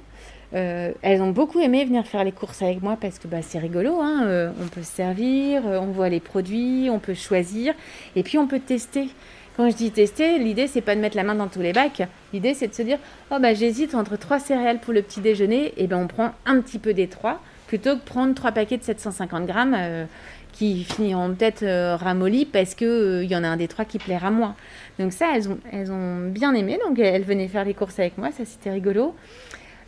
Euh, 0.54 0.92
elles 1.02 1.22
ont 1.22 1.30
beaucoup 1.30 1.60
aimé 1.60 1.84
venir 1.84 2.06
faire 2.06 2.24
les 2.24 2.32
courses 2.32 2.62
avec 2.62 2.82
moi 2.82 2.96
parce 3.00 3.18
que 3.18 3.26
bah, 3.26 3.42
c'est 3.42 3.58
rigolo. 3.58 4.00
hein, 4.00 4.24
euh, 4.26 4.50
on 4.62 4.68
peut 4.68 4.82
se 4.82 4.92
servir, 4.92 5.64
on 5.64 5.86
voit 5.86 6.08
les 6.08 6.20
produits, 6.20 6.88
on 6.90 6.98
peut 6.98 7.14
choisir 7.14 7.74
et 8.14 8.22
puis 8.22 8.38
on 8.38 8.46
peut 8.46 8.60
tester. 8.60 9.08
Quand 9.56 9.70
je 9.70 9.74
dis 9.74 9.90
tester, 9.90 10.38
l'idée 10.38 10.66
c'est 10.66 10.82
pas 10.82 10.94
de 10.94 11.00
mettre 11.00 11.16
la 11.16 11.24
main 11.24 11.34
dans 11.34 11.48
tous 11.48 11.62
les 11.62 11.72
bacs. 11.72 12.02
L'idée 12.32 12.54
c'est 12.54 12.68
de 12.68 12.74
se 12.74 12.82
dire 12.82 12.98
oh 13.32 13.38
bah 13.40 13.54
j'hésite 13.54 13.94
entre 13.94 14.16
trois 14.16 14.38
céréales 14.38 14.78
pour 14.78 14.92
le 14.92 15.02
petit 15.02 15.20
déjeuner 15.20 15.72
et 15.78 15.86
ben 15.86 15.98
on 15.98 16.06
prend 16.06 16.32
un 16.44 16.60
petit 16.60 16.78
peu 16.78 16.94
des 16.94 17.08
trois 17.08 17.40
plutôt 17.66 17.96
que 17.96 18.04
prendre 18.04 18.34
trois 18.34 18.52
paquets 18.52 18.78
de 18.78 18.82
750 18.82 19.46
grammes 19.46 19.74
euh, 19.76 20.04
qui 20.52 20.84
finiront 20.84 21.34
peut-être 21.34 21.62
euh, 21.62 21.96
ramollis 21.96 22.46
parce 22.46 22.74
que 22.74 22.84
euh, 22.84 23.24
il 23.24 23.30
y 23.30 23.36
en 23.36 23.44
a 23.44 23.48
un 23.48 23.56
des 23.56 23.68
trois 23.68 23.84
qui 23.84 23.98
plaira 23.98 24.30
moins. 24.30 24.54
Donc 24.98 25.12
ça 25.12 25.26
elles 25.34 25.48
ont 25.48 25.58
elles 25.72 25.92
ont 25.92 26.28
bien 26.28 26.54
aimé 26.54 26.78
donc 26.86 26.98
elles 26.98 27.24
venaient 27.24 27.48
faire 27.48 27.64
les 27.64 27.74
courses 27.74 27.98
avec 27.98 28.18
moi 28.18 28.30
ça 28.32 28.44
c'était 28.44 28.70
rigolo. 28.70 29.14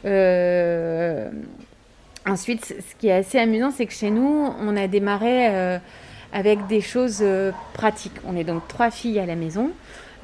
Euh, 0.04 1.30
Ensuite, 2.28 2.66
ce 2.66 2.94
qui 2.98 3.08
est 3.08 3.12
assez 3.12 3.38
amusant, 3.38 3.70
c'est 3.70 3.86
que 3.86 3.92
chez 3.92 4.10
nous, 4.10 4.52
on 4.60 4.76
a 4.76 4.86
démarré 4.86 5.48
euh, 5.48 5.78
avec 6.32 6.66
des 6.66 6.82
choses 6.82 7.20
euh, 7.22 7.52
pratiques. 7.72 8.16
On 8.26 8.36
est 8.36 8.44
donc 8.44 8.68
trois 8.68 8.90
filles 8.90 9.18
à 9.18 9.24
la 9.24 9.34
maison. 9.34 9.70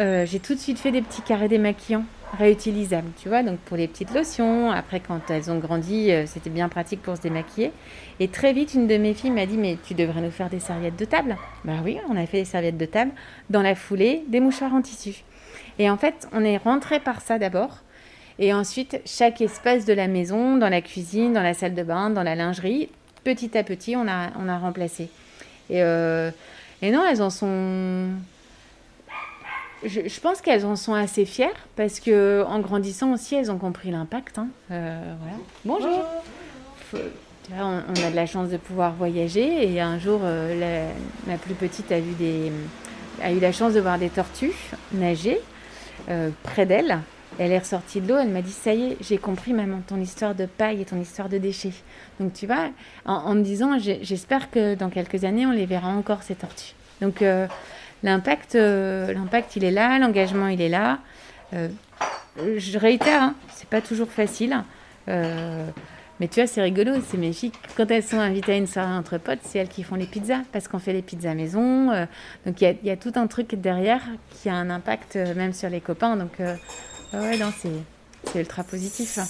Euh, 0.01 0.27
J'ai 0.27 0.39
tout 0.39 0.55
de 0.55 0.59
suite 0.59 0.79
fait 0.79 0.91
des 0.91 1.01
petits 1.01 1.23
carrés 1.23 1.49
démaquillants 1.49 2.05
réutilisables, 2.39 3.11
tu 3.21 3.29
vois, 3.29 3.43
donc 3.43 3.59
pour 3.61 3.77
les 3.77 3.89
petites 3.89 4.13
lotions. 4.13 4.71
Après, 4.71 5.01
quand 5.01 5.31
elles 5.31 5.51
ont 5.51 5.59
grandi, 5.59 6.11
euh, 6.11 6.27
c'était 6.27 6.51
bien 6.51 6.69
pratique 6.69 7.03
pour 7.03 7.17
se 7.17 7.23
démaquiller. 7.23 7.73
Et 8.21 8.29
très 8.29 8.53
vite, 8.53 8.75
une 8.75 8.87
de 8.87 8.97
mes 8.97 9.15
filles 9.15 9.31
m'a 9.31 9.47
dit, 9.47 9.57
mais 9.57 9.79
tu 9.87 9.95
devrais 9.95 10.21
nous 10.21 10.31
faire 10.31 10.51
des 10.51 10.61
serviettes 10.61 10.99
de 10.99 11.05
table. 11.05 11.37
Bah 11.65 11.75
oui, 11.85 11.99
on 12.09 12.17
a 12.17 12.27
fait 12.27 12.39
des 12.39 12.45
serviettes 12.45 12.79
de 12.79 12.87
table. 12.87 13.13
Dans 13.51 13.63
la 13.63 13.75
foulée, 13.75 14.25
des 14.29 14.41
mouchoirs 14.41 14.75
en 14.75 14.83
tissu. 14.83 15.25
Et 15.79 15.91
en 15.91 15.97
fait, 15.97 16.29
on 16.33 16.45
est 16.45 16.57
rentré 16.57 17.01
par 17.01 17.21
ça 17.21 17.39
d'abord. 17.39 17.79
Et 18.39 18.53
ensuite, 18.53 19.01
chaque 19.07 19.41
espace 19.41 19.85
de 19.85 19.93
la 19.93 20.09
maison, 20.09 20.57
dans 20.57 20.69
la 20.69 20.81
cuisine, 20.81 21.33
dans 21.33 21.43
la 21.43 21.55
salle 21.55 21.75
de 21.75 21.83
bain, 21.83 22.11
dans 22.11 22.23
la 22.23 22.35
lingerie, 22.35 22.89
petit 23.23 23.57
à 23.57 23.63
petit, 23.63 23.97
on 23.97 24.09
a, 24.09 24.31
on 24.39 24.49
a 24.49 24.59
remplacé. 24.59 25.09
Et, 25.71 25.83
euh, 25.83 26.31
et 26.83 26.91
non, 26.91 27.05
elles 27.09 27.23
en 27.23 27.31
sont. 27.31 28.09
Je, 29.85 30.21
pense 30.21 30.41
qu'elles 30.41 30.65
en 30.65 30.77
sont 30.77 30.95
assez 30.95 31.25
fières 31.25 31.55
parce 31.77 32.01
que 32.01 32.45
en 32.47 32.61
grandissant 32.61 33.13
aussi, 33.13 33.35
elles 33.35 33.51
ont 33.51 33.59
compris 33.59 33.91
l'impact. 33.91 34.39
hein. 34.39 34.49
Euh. 34.71 35.15
Bonjour. 35.65 36.05
On, 37.53 37.83
a 38.07 38.11
de 38.11 38.17
la 38.17 38.25
chance 38.25 38.49
de 38.49 38.57
pouvoir 38.57 38.95
voyager 38.95 39.71
et 39.71 39.81
un 39.81 39.99
jour, 39.99 40.21
euh, 40.23 40.91
ma 41.27 41.37
plus 41.37 41.53
petite 41.55 41.93
a, 41.93 41.99
eu 41.99 43.41
la 43.41 43.53
chance 43.53 43.75
de 43.75 43.81
voir 43.81 43.99
des 43.99 44.09
tortues 44.09 44.55
nager 44.93 45.39
euh, 46.09 46.31
près 46.43 46.65
d'elle. 46.65 47.01
Elle 47.39 47.53
est 47.53 47.59
ressortie 47.59 48.01
de 48.01 48.09
l'eau, 48.09 48.19
elle 48.19 48.29
m'a 48.29 48.41
dit 48.41 48.53
Ça 48.53 48.73
y 48.73 48.93
est, 48.93 48.97
j'ai 49.01 49.19
compris, 49.19 49.53
maman, 49.53 49.81
ton 49.87 50.01
histoire 50.01 50.35
de 50.35 50.47
paille 50.47 50.81
et 50.81 50.85
ton 50.85 51.01
histoire 51.01 51.29
de 51.29 51.37
déchets. 51.37 51.73
Donc, 52.21 52.33
tu 52.33 52.47
vois, 52.47 52.71
en, 53.05 53.15
en 53.15 53.35
me 53.35 53.43
disant 53.43 53.77
J'espère 53.79 54.51
que 54.51 54.75
dans 54.75 54.89
quelques 54.89 55.25
années, 55.25 55.45
on 55.45 55.51
les 55.51 55.67
verra 55.67 55.89
encore, 55.89 56.23
ces 56.23 56.37
tortues. 56.37 56.75
Donc, 57.03 57.23
l'impact, 58.05 58.55
euh, 58.55 59.13
l'impact, 59.13 59.57
il 59.57 59.65
est 59.65 59.73
là, 59.73 59.99
l'engagement, 59.99 60.47
il 60.47 60.61
est 60.61 60.69
là. 60.69 60.99
Euh, 61.55 61.69
je 62.37 62.79
réitère, 62.79 63.23
hein, 63.23 63.35
c'est 63.53 63.69
pas 63.69 63.81
toujours 63.81 64.11
facile. 64.11 64.63
Euh, 65.09 65.67
mais 66.21 66.29
tu 66.29 66.41
vois, 66.41 66.47
c'est 66.47 66.63
rigolo, 66.63 66.93
c'est 67.09 67.33
filles, 67.33 67.51
quand 67.77 67.91
elles 67.91 68.03
sont 68.03 68.21
invitées 68.21 68.53
à 68.53 68.57
une 68.57 68.69
soirée 68.69 68.95
entre 68.95 69.19
potes, 69.19 69.41
c'est 69.43 69.59
elles 69.59 69.69
qui 69.69 69.83
font 69.83 69.97
les 69.97 70.07
pizzas, 70.07 70.43
parce 70.53 70.69
qu'on 70.69 70.79
fait 70.79 70.93
les 70.93 71.03
pizzas 71.03 71.35
maison. 71.35 71.89
donc 72.47 72.61
il 72.61 72.77
y 72.85 72.91
a, 72.91 72.97
tout 72.97 73.13
un 73.17 73.27
truc 73.27 73.57
derrière 73.57 74.03
qui 74.31 74.49
a 74.49 74.55
un 74.55 74.71
impact 74.71 75.17
même 75.17 75.53
sur 75.53 75.69
les 75.69 75.81
copains. 75.81 76.17
Donc 76.17 76.39
euh, 76.39 76.55
ouais, 77.15 77.19
ouais, 77.19 77.37
non, 77.39 77.53
c'est, 77.59 77.69
c'est 78.31 78.39
ultra 78.39 78.63
positif. 78.63 79.19
hein. 79.19 79.27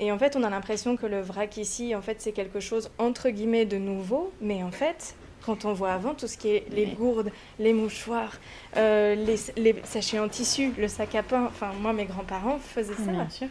Et 0.00 0.10
en 0.12 0.18
fait, 0.18 0.34
on 0.36 0.42
a 0.44 0.50
l'impression 0.50 0.96
que 0.96 1.06
le 1.06 1.20
vrac 1.20 1.58
ici, 1.58 1.94
en 1.94 2.00
fait, 2.00 2.20
c'est 2.20 2.32
quelque 2.32 2.60
chose 2.60 2.90
entre 2.98 3.28
guillemets 3.28 3.66
de 3.66 3.76
nouveau, 3.76 4.32
mais 4.40 4.62
en 4.62 4.70
fait, 4.70 5.14
quand 5.44 5.64
on 5.64 5.72
voit 5.72 5.92
avant 5.92 6.14
tout 6.14 6.26
ce 6.26 6.36
qui 6.36 6.48
est 6.48 6.66
les 6.70 6.86
gourdes, 6.86 7.30
les 7.58 7.72
mouchoirs, 7.72 8.32
euh, 8.76 9.14
les, 9.14 9.36
les 9.56 9.74
sachets 9.84 10.18
en 10.18 10.28
tissu, 10.28 10.72
le 10.78 10.88
sac 10.88 11.14
à 11.14 11.22
pain, 11.22 11.44
enfin 11.46 11.70
moi, 11.80 11.92
mes 11.92 12.04
grands-parents 12.04 12.58
faisaient 12.58 12.94
ça. 12.94 13.10
Bien 13.10 13.30
sûr. 13.30 13.48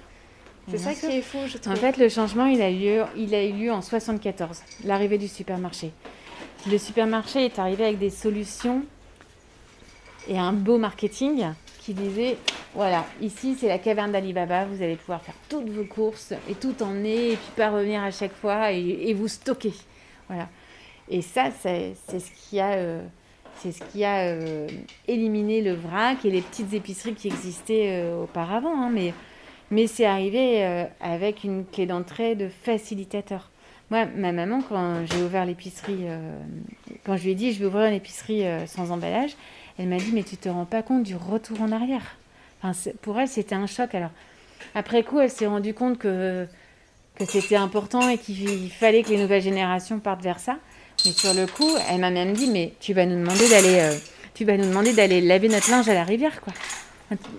C'est 0.70 0.78
ça 0.78 0.94
sûr. 0.94 1.10
qui 1.10 1.18
est 1.18 1.22
fou, 1.22 1.40
je 1.48 1.58
trouve. 1.58 1.74
En 1.74 1.76
fait, 1.76 1.98
le 1.98 2.08
changement, 2.08 2.46
il 2.46 2.62
a, 2.62 2.70
lieu, 2.70 3.04
il 3.18 3.34
a 3.34 3.44
eu 3.44 3.54
lieu 3.54 3.72
en 3.72 3.82
74, 3.82 4.62
l'arrivée 4.84 5.18
du 5.18 5.28
supermarché. 5.28 5.92
Le 6.70 6.78
supermarché 6.78 7.46
est 7.46 7.58
arrivé 7.58 7.86
avec 7.86 8.00
des 8.00 8.12
solutions 8.12 8.84
et 10.28 10.38
un 10.38 10.54
beau 10.54 10.78
marketing 10.78 11.48
qui 11.80 11.96
disait 11.96 12.38
voilà, 12.76 13.06
ici 13.20 13.58
c'est 13.60 13.68
la 13.68 13.80
caverne 13.80 14.12
d'Alibaba, 14.12 14.66
vous 14.66 14.84
allez 14.84 14.96
pouvoir 14.96 15.22
faire 15.22 15.34
toutes 15.50 15.68
vos 15.70 15.84
courses 15.84 16.34
et 16.48 16.54
tout 16.54 16.76
emmener 16.84 17.32
et 17.32 17.36
puis 17.36 17.52
pas 17.58 17.72
revenir 17.72 18.04
à 18.04 18.12
chaque 18.12 18.34
fois 18.34 18.72
et, 18.72 19.10
et 19.10 19.14
vous 19.16 19.28
stocker. 19.28 19.74
Voilà. 20.30 20.48
Et 21.12 21.22
ça, 21.22 21.50
c'est 21.52 21.94
ce 22.08 22.32
qui 22.32 22.62
a, 22.62 22.72
euh, 22.72 23.02
ce 23.62 23.68
qui 23.92 24.06
a 24.06 24.30
euh, 24.30 24.68
éliminé 25.10 25.62
le 25.62 25.74
vrac 25.74 26.24
et 26.24 26.32
les 26.32 26.42
petites 26.42 26.74
épiceries 26.74 27.16
qui 27.16 27.28
existaient 27.28 28.02
euh, 28.02 28.24
auparavant. 28.24 28.82
hein, 28.82 28.90
mais 28.92 29.14
mais 29.70 29.88
c'est 29.88 30.06
arrivé 30.06 30.66
avec 31.00 31.46
une 31.46 31.64
clé 31.66 31.86
d'entrée 31.86 32.36
de 32.36 32.50
facilitateur. 32.50 33.50
Moi, 33.90 34.06
ma 34.18 34.34
maman, 34.34 34.62
quand 34.68 35.06
j'ai 35.06 35.24
ouvert 35.24 35.46
l'épicerie, 35.46 36.08
quand 37.06 37.16
je 37.16 37.24
lui 37.24 37.32
ai 37.32 37.36
dit 37.36 37.54
je 37.54 37.60
vais 37.60 37.68
ouvrir 37.68 37.86
une 37.86 37.94
épicerie 37.94 38.44
sans 38.68 38.92
emballage, 38.92 39.32
elle 39.80 39.88
m'a 39.88 39.96
dit 39.96 40.12
mais 40.12 40.24
tu 40.24 40.36
te 40.36 40.50
rends 40.50 40.66
pas 40.66 40.82
compte 40.82 41.04
du 41.04 41.16
retour 41.16 41.62
en 41.62 41.72
arrière. 41.72 42.18
Enfin, 42.62 42.78
pour 43.02 43.18
elle, 43.18 43.30
c'était 43.30 43.56
un 43.56 43.66
choc. 43.66 43.96
Alors, 43.96 44.10
après 44.76 45.04
coup, 45.04 45.22
elle 45.22 45.30
s'est 45.30 45.48
rendue 45.48 45.74
compte 45.74 45.98
que, 45.98 46.46
que 47.16 47.24
c'était 47.24 47.56
important 47.56 48.10
et 48.10 48.18
qu'il 48.18 48.70
fallait 48.72 49.04
que 49.04 49.10
les 49.10 49.22
nouvelles 49.22 49.42
générations 49.42 50.00
partent 50.00 50.22
vers 50.22 50.42
ça. 50.42 50.58
Mais 51.06 51.12
sur 51.12 51.34
le 51.34 51.48
coup, 51.48 51.70
elle 51.90 52.00
m'a 52.00 52.12
même 52.12 52.34
dit 52.34 52.48
mais 52.48 52.74
tu 52.80 52.94
vas 52.94 53.06
nous 53.06 53.20
demander 53.20 53.50
d'aller, 53.50 53.80
euh, 53.80 53.98
tu 54.34 54.46
vas 54.46 54.58
nous 54.58 54.66
demander 54.66 54.94
d'aller 54.94 55.22
laver 55.22 55.50
notre 55.50 55.70
linge 55.70 55.90
à 55.90 55.94
la 55.94 56.04
rivière, 56.04 56.42
quoi. 56.42 56.54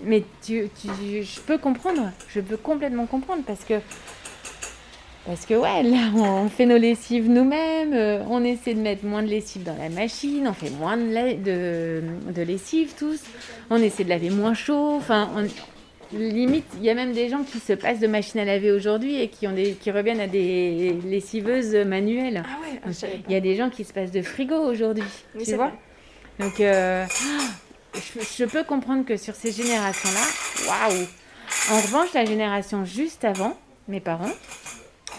Mais 0.03 0.23
tu, 0.45 0.69
je 0.83 1.39
peux 1.41 1.57
comprendre, 1.57 2.11
je 2.29 2.41
peux 2.41 2.57
complètement 2.57 3.07
comprendre 3.07 3.41
parce 3.45 3.63
que 3.63 3.75
parce 5.25 5.45
que 5.45 5.53
ouais, 5.53 5.83
là 5.83 6.11
on 6.15 6.49
fait 6.49 6.65
nos 6.65 6.77
lessives 6.77 7.29
nous-mêmes, 7.29 7.93
euh, 7.93 8.23
on 8.29 8.43
essaie 8.43 8.73
de 8.73 8.81
mettre 8.81 9.05
moins 9.05 9.23
de 9.23 9.29
lessive 9.29 9.63
dans 9.63 9.75
la 9.77 9.89
machine, 9.89 10.47
on 10.47 10.53
fait 10.53 10.69
moins 10.69 10.97
de, 10.97 12.41
lessive 12.43 12.93
tous, 12.99 13.21
on 13.69 13.77
essaie 13.77 14.03
de 14.03 14.09
laver 14.09 14.29
moins 14.29 14.53
chaud, 14.53 14.95
enfin 14.97 15.29
limite 16.17 16.65
il 16.77 16.83
y 16.83 16.89
a 16.89 16.93
même 16.95 17.13
des 17.13 17.29
gens 17.29 17.43
qui 17.43 17.59
se 17.59 17.73
passent 17.73 17.99
de 17.99 18.07
machine 18.07 18.39
à 18.39 18.45
laver 18.45 18.71
aujourd'hui 18.71 19.21
et 19.21 19.27
qui 19.29 19.47
ont 19.47 19.53
des 19.53 19.73
qui 19.73 19.91
reviennent 19.91 20.19
à 20.19 20.27
des 20.27 20.97
lessiveuses 21.05 21.75
manuelles. 21.75 22.43
Ah 22.45 22.57
ouais, 22.61 22.79
ah, 22.85 23.07
il 23.27 23.33
y 23.33 23.35
a 23.35 23.39
des 23.39 23.55
gens 23.55 23.69
qui 23.69 23.83
se 23.83 23.93
passent 23.93 24.11
de 24.11 24.21
frigo 24.21 24.55
aujourd'hui, 24.55 25.03
Oui, 25.35 25.43
tu 25.43 25.55
vois. 25.55 25.67
vrai. 25.67 25.77
Donc, 26.39 26.59
euh, 26.59 27.05
je, 27.95 28.19
je 28.37 28.45
peux 28.45 28.63
comprendre 28.63 29.05
que 29.05 29.17
sur 29.17 29.35
ces 29.35 29.51
générations-là, 29.51 30.67
waouh, 30.67 31.05
En 31.71 31.81
revanche, 31.81 32.13
la 32.13 32.25
génération 32.25 32.85
juste 32.85 33.23
avant, 33.23 33.57
mes 33.87 33.99
parents, 33.99 34.31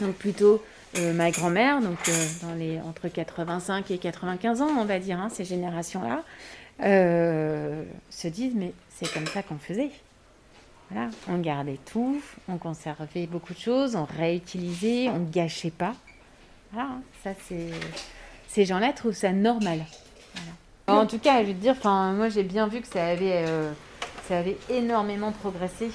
donc 0.01 0.15
plutôt 0.15 0.63
euh, 0.99 1.13
ma 1.13 1.31
grand-mère, 1.31 1.81
donc 1.81 1.99
euh, 2.09 2.27
dans 2.43 2.55
les 2.55 2.81
entre 2.81 3.09
85 3.09 3.91
et 3.91 3.99
95 3.99 4.63
ans, 4.63 4.69
on 4.79 4.85
va 4.85 4.99
dire, 4.99 5.19
hein, 5.21 5.29
ces 5.31 5.45
générations-là, 5.45 6.23
se 6.81 8.29
disent 8.29 8.55
mais 8.55 8.73
c'est 8.91 9.13
comme 9.13 9.27
ça 9.27 9.43
qu'on 9.43 9.59
faisait. 9.59 9.91
Voilà, 10.91 11.09
on 11.29 11.39
gardait 11.39 11.79
tout, 11.91 12.21
on 12.49 12.59
conservait 12.59 13.27
beaucoup 13.27 13.55
de 13.55 13.59
choses, 13.59 13.97
on 13.97 14.05
réutilisait, 14.05 15.09
on 15.09 15.21
ne 15.21 15.31
gâchait 15.31 15.71
pas. 15.71 15.95
Voilà, 16.73 16.91
ça 17.23 17.31
c'est 17.49 17.71
ces 18.49 18.65
gens-là 18.65 18.93
trouvent 18.93 19.13
ça 19.15 19.33
normal. 19.33 19.81
Voilà. 20.87 21.01
En 21.03 21.07
tout 21.07 21.19
cas, 21.19 21.41
je 21.43 21.49
veux 21.49 21.55
te 21.55 21.59
dire, 21.61 21.75
moi 21.85 22.29
j'ai 22.29 22.43
bien 22.43 22.69
vu 22.69 22.81
que 22.81 22.87
ça 22.87 23.07
avait, 23.07 23.45
euh, 23.47 23.73
ça 24.29 24.39
avait 24.39 24.57
énormément 24.69 25.33
progressé. 25.33 25.91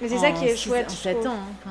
Mais 0.00 0.08
c'est 0.08 0.18
ça 0.18 0.32
qui 0.32 0.46
est 0.46 0.56
chouette. 0.56 0.86
En 0.88 0.94
je 0.94 0.96
7 0.96 1.14
trouve. 1.20 1.28
ans. 1.28 1.38
hein. 1.66 1.70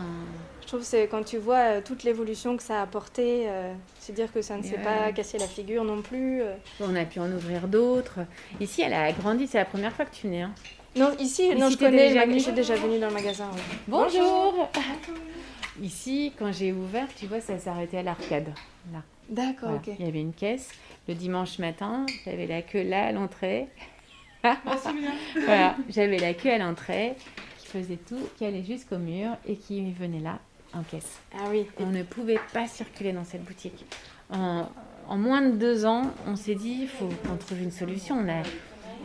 Je 0.61 0.67
trouve 0.67 0.79
que 0.79 0.85
c'est 0.85 1.07
quand 1.09 1.23
tu 1.25 1.37
vois 1.37 1.57
euh, 1.57 1.81
toute 1.83 2.03
l'évolution 2.03 2.55
que 2.55 2.63
ça 2.63 2.79
a 2.79 2.83
apporté, 2.83 3.43
euh, 3.49 3.73
c'est 3.99 4.13
dire 4.13 4.31
que 4.31 4.41
ça 4.41 4.55
ne 4.55 4.63
s'est 4.63 4.77
ouais. 4.77 4.83
pas 4.83 5.11
cassé 5.11 5.37
la 5.37 5.47
figure 5.47 5.83
non 5.83 6.01
plus. 6.01 6.41
euh. 6.41 6.53
On 6.79 6.95
a 6.95 7.03
pu 7.03 7.19
en 7.19 7.29
ouvrir 7.29 7.67
d'autres. 7.67 8.19
Ici, 8.61 8.81
elle 8.81 8.93
a 8.93 9.03
agrandi, 9.03 9.47
c'est 9.47 9.57
la 9.57 9.65
première 9.65 9.91
fois 9.91 10.05
que 10.05 10.15
tu 10.15 10.27
venais. 10.27 10.43
Hein. 10.43 10.53
Non, 10.95 11.11
ici, 11.19 11.47
Mais 11.49 11.55
non, 11.55 11.67
si 11.67 11.73
je 11.73 11.77
connais, 11.79 12.09
déjà 12.09 12.25
le 12.25 12.33
je 12.33 12.39
suis 12.39 12.51
déjà 12.51 12.75
venue 12.75 12.99
dans 12.99 13.07
le 13.07 13.13
magasin. 13.13 13.49
ouais. 13.51 13.61
Bonjour. 13.87 14.69
Ici, 15.81 16.33
quand 16.37 16.51
j'ai 16.51 16.73
ouvert, 16.73 17.07
tu 17.17 17.27
vois, 17.27 17.39
ça 17.39 17.57
s'arrêtait 17.57 17.99
à 17.99 18.03
l'arcade. 18.03 18.49
Là. 18.91 18.99
D'accord, 19.29 19.69
Voilà. 19.69 19.77
ok. 19.87 19.95
Il 19.99 20.05
y 20.05 20.09
avait 20.09 20.19
une 20.19 20.33
caisse. 20.33 20.69
Le 21.07 21.15
dimanche 21.15 21.59
matin, 21.59 22.05
j'avais 22.25 22.45
la 22.45 22.61
queue 22.61 22.83
là 22.83 23.05
à 23.05 23.11
l'entrée. 23.13 23.67
voilà, 24.43 25.75
j'avais 25.89 26.17
la 26.17 26.33
queue 26.33 26.51
à 26.51 26.57
l'entrée 26.57 27.15
qui 27.59 27.67
faisait 27.67 27.97
tout, 27.97 28.19
qui 28.37 28.45
allait 28.45 28.63
jusqu'au 28.63 28.97
mur 28.97 29.29
et 29.47 29.55
qui 29.55 29.91
venait 29.93 30.19
là 30.19 30.39
en 30.73 30.83
caisse. 30.83 31.19
Ah 31.33 31.45
oui. 31.49 31.65
On 31.79 31.85
ne 31.87 32.03
pouvait 32.03 32.39
pas 32.53 32.67
circuler 32.67 33.13
dans 33.13 33.23
cette 33.23 33.43
boutique. 33.45 33.85
En, 34.31 34.67
en 35.07 35.17
moins 35.17 35.41
de 35.41 35.51
deux 35.51 35.85
ans, 35.85 36.11
on 36.27 36.35
s'est 36.35 36.55
dit, 36.55 36.79
il 36.81 36.87
faut 36.89 37.09
qu'on 37.25 37.37
trouve 37.37 37.61
une 37.61 37.71
solution. 37.71 38.17
On 38.17 38.29
a, 38.29 38.43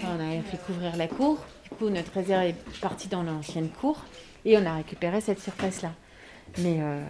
on 0.04 0.20
a 0.38 0.42
fait 0.42 0.58
couvrir 0.66 0.96
la 0.96 1.06
cour. 1.06 1.38
Du 1.70 1.76
coup, 1.76 1.88
notre 1.90 2.12
réserve 2.12 2.44
est 2.44 2.80
partie 2.80 3.08
dans 3.08 3.22
l'ancienne 3.22 3.68
cour 3.68 4.04
et 4.44 4.56
on 4.56 4.64
a 4.66 4.74
récupéré 4.76 5.20
cette 5.20 5.40
surface-là. 5.40 5.92
Mais 6.58 6.76
euh, 6.80 7.02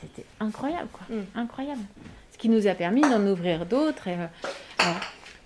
c'était 0.00 0.24
incroyable, 0.40 0.88
quoi. 0.92 1.04
Incroyable. 1.34 1.80
Ce 2.32 2.38
qui 2.38 2.48
nous 2.48 2.66
a 2.68 2.74
permis 2.74 3.00
d'en 3.00 3.26
ouvrir 3.26 3.66
d'autres. 3.66 4.06
et, 4.06 4.14
euh, 4.14 4.26
alors, 4.78 5.00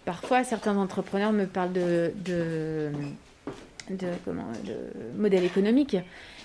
parfois, 0.05 0.45
certains 0.45 0.77
entrepreneurs 0.77 1.33
me 1.33 1.47
parlent 1.47 1.73
de, 1.73 2.13
de, 2.25 2.93
de, 3.91 4.09
comment, 4.25 4.47
de 4.65 4.77
modèle 5.19 5.45
économique. 5.45 5.97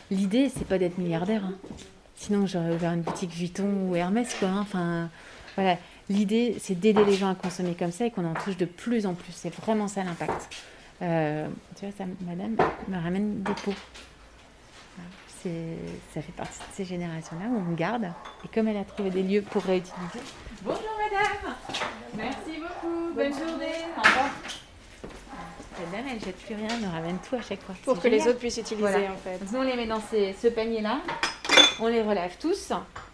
L'idée, 0.10 0.50
c'est 0.50 0.66
pas 0.68 0.78
d'être 0.78 0.98
milliardaire. 0.98 1.44
hein. 1.46 1.54
Sinon, 2.16 2.48
j'aurais 2.48 2.72
ouvert 2.74 2.94
une 2.94 3.02
boutique 3.02 3.32
Vuitton 3.32 3.90
ou 3.90 3.96
Hermès, 3.96 4.34
quoi. 4.40 4.48
hein. 4.48 4.60
Enfin, 4.62 5.10
voilà. 5.56 5.78
L'idée, 6.10 6.56
c'est 6.60 6.76
d'aider 6.80 7.04
les 7.06 7.16
gens 7.16 7.30
à 7.30 7.36
consommer 7.36 7.74
comme 7.76 7.92
ça 7.92 8.06
et 8.06 8.12
qu'on 8.12 8.26
en 8.26 8.34
touche 8.34 8.58
de 8.58 8.66
plus 8.66 9.06
en 9.06 9.14
plus. 9.14 9.32
C'est 9.34 9.54
vraiment 9.54 9.88
ça 9.88 10.04
l'impact. 10.04 10.50
Euh, 11.02 11.48
tu 11.78 11.86
vois, 11.86 11.94
ça, 11.98 12.04
madame 12.22 12.56
me 12.88 13.02
ramène 13.02 13.42
des 13.44 13.54
pots. 13.54 13.74
Ça 15.44 16.22
fait 16.22 16.32
partie 16.38 16.60
de 16.60 16.64
ces 16.74 16.86
générations-là 16.86 17.46
où 17.50 17.64
on 17.68 17.74
garde. 17.74 18.12
Et 18.46 18.48
comme 18.54 18.68
elle 18.68 18.78
a 18.78 18.84
trouvé 18.84 19.10
des 19.10 19.24
lieux 19.24 19.42
pour 19.42 19.64
réutiliser. 19.64 20.20
Bonjour 20.62 20.84
madame 21.00 21.56
Merci 22.16 22.60
beaucoup. 22.62 23.14
Bonne 23.16 23.34
journée. 23.34 23.74
Au 23.98 24.02
revoir. 24.02 24.30
Cette 25.78 25.92
dame, 25.92 26.06
elle 26.14 26.20
jette 26.20 26.38
plus 26.38 26.54
rien, 26.54 26.68
elle 26.70 26.82
me 26.88 26.92
ramène 26.92 27.18
tout 27.28 27.36
à 27.36 27.42
chaque 27.42 27.62
fois. 27.64 27.74
Pour 27.84 28.00
que 28.00 28.08
les 28.08 28.22
autres 28.28 28.38
puissent 28.38 28.58
utiliser, 28.58 28.88
Voilà. 28.88 29.12
en 29.14 29.18
fait. 29.18 29.40
Donc, 29.40 29.52
nous, 29.52 29.60
on 29.60 29.64
les 29.64 29.76
met 29.76 29.88
dans 29.88 30.02
ces- 30.02 30.34
ce 30.34 30.48
panier-là. 30.50 31.00
On 31.80 31.88
les 31.88 32.04
relève 32.04 32.38
tous. 32.40 32.72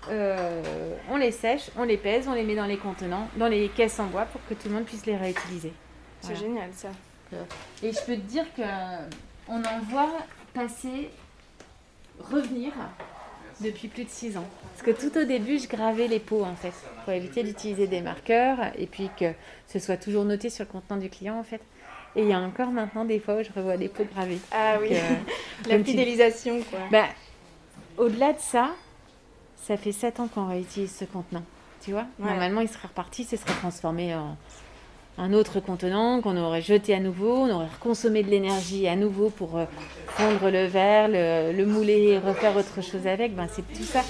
euh, 0.10 0.96
on 1.10 1.16
les 1.18 1.32
sèche, 1.32 1.70
on 1.78 1.84
les 1.84 1.98
pèse, 1.98 2.28
on 2.28 2.34
les 2.34 2.44
met 2.44 2.56
dans 2.56 2.66
les 2.66 2.78
contenants, 2.78 3.28
dans 3.38 3.48
les 3.48 3.70
caisses 3.70 4.00
en 4.00 4.08
bois 4.08 4.24
pour 4.26 4.42
que 4.50 4.54
tout 4.54 4.68
le 4.68 4.76
monde 4.76 4.86
puisse 4.86 5.06
les 5.06 5.16
réutiliser. 5.16 5.72
C'est 6.22 6.36
génial, 6.36 6.70
ça. 6.74 6.90
Et 7.84 7.92
je 7.92 8.00
peux 8.06 8.16
te 8.16 8.28
dire 8.28 8.46
que 8.56 8.64
on 9.48 9.60
en 9.60 9.80
voit 9.90 10.12
passer, 10.54 11.10
revenir 12.20 12.74
depuis 13.62 13.88
plus 13.88 14.04
de 14.04 14.10
6 14.10 14.38
ans. 14.38 14.46
Parce 14.74 14.84
que 14.84 15.08
tout 15.08 15.18
au 15.18 15.24
début, 15.24 15.60
je 15.60 15.68
gravais 15.68 16.08
les 16.08 16.20
pots 16.20 16.44
en 16.44 16.56
fait, 16.56 16.74
pour 17.04 17.14
éviter 17.14 17.44
d'utiliser 17.44 17.88
des 17.88 18.02
marqueurs 18.02 18.60
et 18.78 18.86
puis 18.86 19.10
que 19.18 19.34
ce 19.68 19.80
soit 19.80 19.98
toujours 19.98 20.26
noté 20.26 20.50
sur 20.50 20.66
le 20.66 20.72
contenant 20.72 21.00
du 21.00 21.10
client 21.10 21.40
en 21.40 21.44
fait. 21.44 21.62
Et 22.16 22.22
il 22.22 22.30
y 22.30 22.34
a 22.34 22.40
encore 22.40 22.72
maintenant 22.72 23.06
des 23.06 23.20
fois 23.20 23.36
où 23.36 23.44
je 23.44 23.52
revois 23.54 23.78
des 23.78 23.90
pots 23.90 24.06
gravés. 24.06 24.40
Ah 24.52 24.78
oui. 24.82 24.90
Donc, 24.90 24.98
La 25.68 25.84
fidélisation, 25.84 26.62
quoi. 26.64 26.80
Bah, 26.92 27.08
au-delà 27.98 28.34
de 28.34 28.40
ça, 28.40 28.72
ça 29.64 29.78
fait 29.78 29.92
7 29.92 30.20
ans 30.20 30.28
qu'on 30.28 30.48
réutilise 30.48 30.96
ce 30.96 31.06
contenant. 31.06 31.44
Tu 31.82 31.92
vois 31.92 32.08
Ouais. 32.20 32.30
Normalement, 32.30 32.62
il 32.62 32.70
serait 32.70 32.88
reparti, 32.88 33.24
ce 33.24 33.38
serait 33.38 33.54
transformé 33.54 34.16
en 34.16 34.36
un 35.18 35.34
autre 35.34 35.60
contenant 35.60 36.22
qu'on 36.22 36.38
aurait 36.38 36.62
jeté 36.62 36.94
à 36.94 37.00
nouveau, 37.00 37.34
on 37.34 37.50
aurait 37.50 37.68
reconsommé 37.68 38.24
de 38.24 38.30
l'énergie 38.30 38.88
à 38.88 38.96
nouveau 38.96 39.30
pour 39.30 39.58
euh, 39.58 39.66
fondre 40.08 40.52
le 40.52 40.66
verre, 40.66 41.08
le, 41.08 41.58
le 41.58 41.66
mouler 41.66 42.20
refaire 42.20 42.56
autre 42.56 42.82
chose 42.82 43.08
avec. 43.08 43.36
Ben, 43.36 43.48
c'est 43.52 43.68
tout 43.74 43.84
ça. 43.84 44.04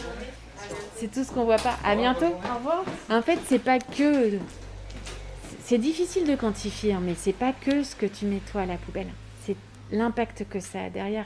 C'est 0.95 1.11
tout 1.11 1.23
ce 1.23 1.31
qu'on 1.31 1.45
voit 1.45 1.57
pas. 1.57 1.77
À 1.85 1.95
bientôt. 1.95 2.25
Au 2.25 2.57
revoir. 2.57 2.83
En 3.09 3.21
fait, 3.21 3.39
c'est 3.45 3.59
pas 3.59 3.79
que. 3.79 4.39
C'est 5.63 5.77
difficile 5.77 6.25
de 6.25 6.35
quantifier, 6.35 6.93
hein, 6.93 7.01
mais 7.01 7.13
c'est 7.15 7.33
pas 7.33 7.53
que 7.53 7.83
ce 7.83 7.95
que 7.95 8.05
tu 8.05 8.25
mets 8.25 8.41
toi 8.51 8.61
à 8.61 8.65
la 8.65 8.77
poubelle. 8.77 9.07
C'est 9.45 9.55
l'impact 9.91 10.45
que 10.49 10.59
ça 10.59 10.83
a 10.85 10.89
derrière. 10.89 11.25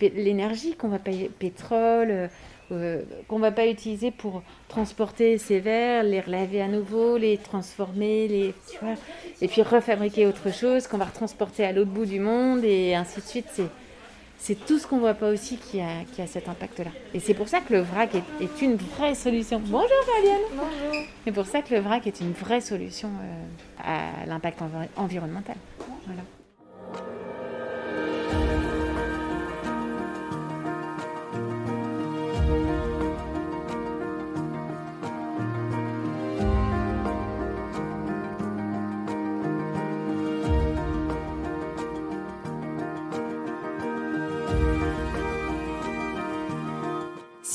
L'énergie 0.00 0.74
qu'on 0.74 0.88
va 0.88 0.98
payer, 0.98 1.30
pétrole, 1.38 2.28
euh, 2.72 3.02
qu'on 3.28 3.38
va 3.38 3.52
pas 3.52 3.66
utiliser 3.66 4.10
pour 4.10 4.42
transporter 4.68 5.38
ces 5.38 5.60
verres, 5.60 6.02
les 6.02 6.20
relaver 6.20 6.60
à 6.62 6.68
nouveau, 6.68 7.16
les 7.16 7.38
transformer, 7.38 8.28
les, 8.28 8.54
tu 8.70 8.78
vois, 8.80 8.94
et 9.40 9.48
puis 9.48 9.62
refabriquer 9.62 10.26
autre 10.26 10.52
chose 10.52 10.86
qu'on 10.86 10.98
va 10.98 11.04
retransporter 11.06 11.64
à 11.64 11.72
l'autre 11.72 11.90
bout 11.90 12.06
du 12.06 12.20
monde 12.20 12.64
et 12.64 12.94
ainsi 12.94 13.20
de 13.20 13.26
suite. 13.26 13.46
C'est 13.52 13.68
c'est 14.38 14.66
tout 14.66 14.78
ce 14.78 14.86
qu'on 14.86 14.98
voit 14.98 15.14
pas 15.14 15.30
aussi 15.30 15.56
qui 15.56 15.80
a, 15.80 16.04
qui 16.12 16.20
a 16.20 16.26
cet 16.26 16.46
impact-là. 16.48 16.90
Et 17.14 17.20
c'est 17.20 17.32
pour 17.32 17.48
ça 17.48 17.60
que 17.60 17.72
le 17.72 17.80
vrac 17.80 18.14
est, 18.14 18.44
est 18.44 18.62
une 18.62 18.76
vraie 18.76 19.14
solution. 19.14 19.60
Bonjour 19.64 19.88
Fabienne 20.14 20.42
Bonjour 20.52 21.02
C'est 21.24 21.32
pour 21.32 21.46
ça 21.46 21.62
que 21.62 21.74
le 21.74 21.80
vrac 21.80 22.06
est 22.06 22.20
une 22.20 22.32
vraie 22.32 22.60
solution 22.60 23.08
euh, 23.08 23.42
à 24.22 24.26
l'impact 24.26 24.60
envi- 24.60 24.88
environnemental. 24.96 25.56
Voilà. 26.06 26.20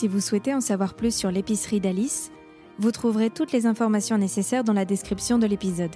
Si 0.02 0.08
vous 0.08 0.20
souhaitez 0.20 0.56
en 0.56 0.62
savoir 0.62 0.96
plus 0.96 1.14
sur 1.14 1.30
l'épicerie 1.30 1.80
d'Alice, 1.80 2.32
vous 2.80 2.92
trouverez 2.92 3.30
toutes 3.30 3.52
les 3.52 3.68
informations 3.68 4.18
nécessaires 4.18 4.64
dans 4.64 4.74
la 4.74 4.84
description 4.84 5.38
de 5.38 5.46
l'épisode. 5.46 5.96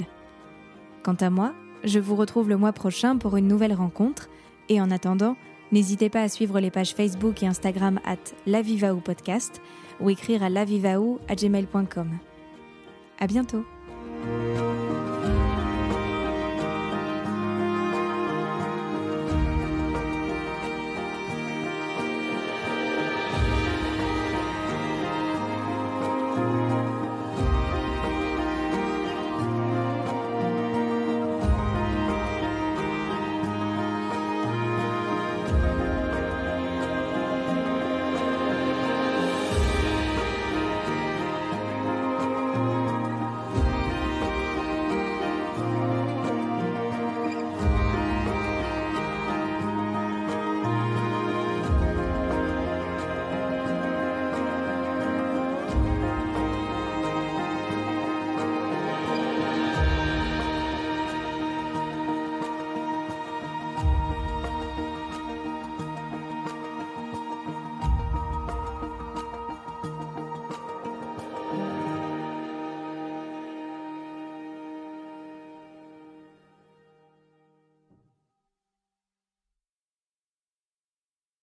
Quant 1.01 1.15
à 1.15 1.31
moi, 1.31 1.55
je 1.83 1.97
vous 1.97 2.15
retrouve 2.15 2.47
le 2.47 2.55
mois 2.55 2.71
prochain 2.71 3.17
pour 3.17 3.35
une 3.35 3.47
nouvelle 3.47 3.73
rencontre 3.73 4.29
et 4.69 4.79
en 4.79 4.91
attendant, 4.91 5.35
n'hésitez 5.71 6.11
pas 6.11 6.21
à 6.21 6.29
suivre 6.29 6.59
les 6.59 6.69
pages 6.69 6.93
Facebook 6.93 7.41
et 7.41 7.47
Instagram 7.47 7.99
at 8.05 8.35
lavivaou 8.45 8.99
podcast 8.99 9.59
ou 9.99 10.11
écrire 10.11 10.43
à 10.43 10.49
lavivaou 10.49 11.19
à. 11.27 12.05
À 13.19 13.25
bientôt! 13.25 13.65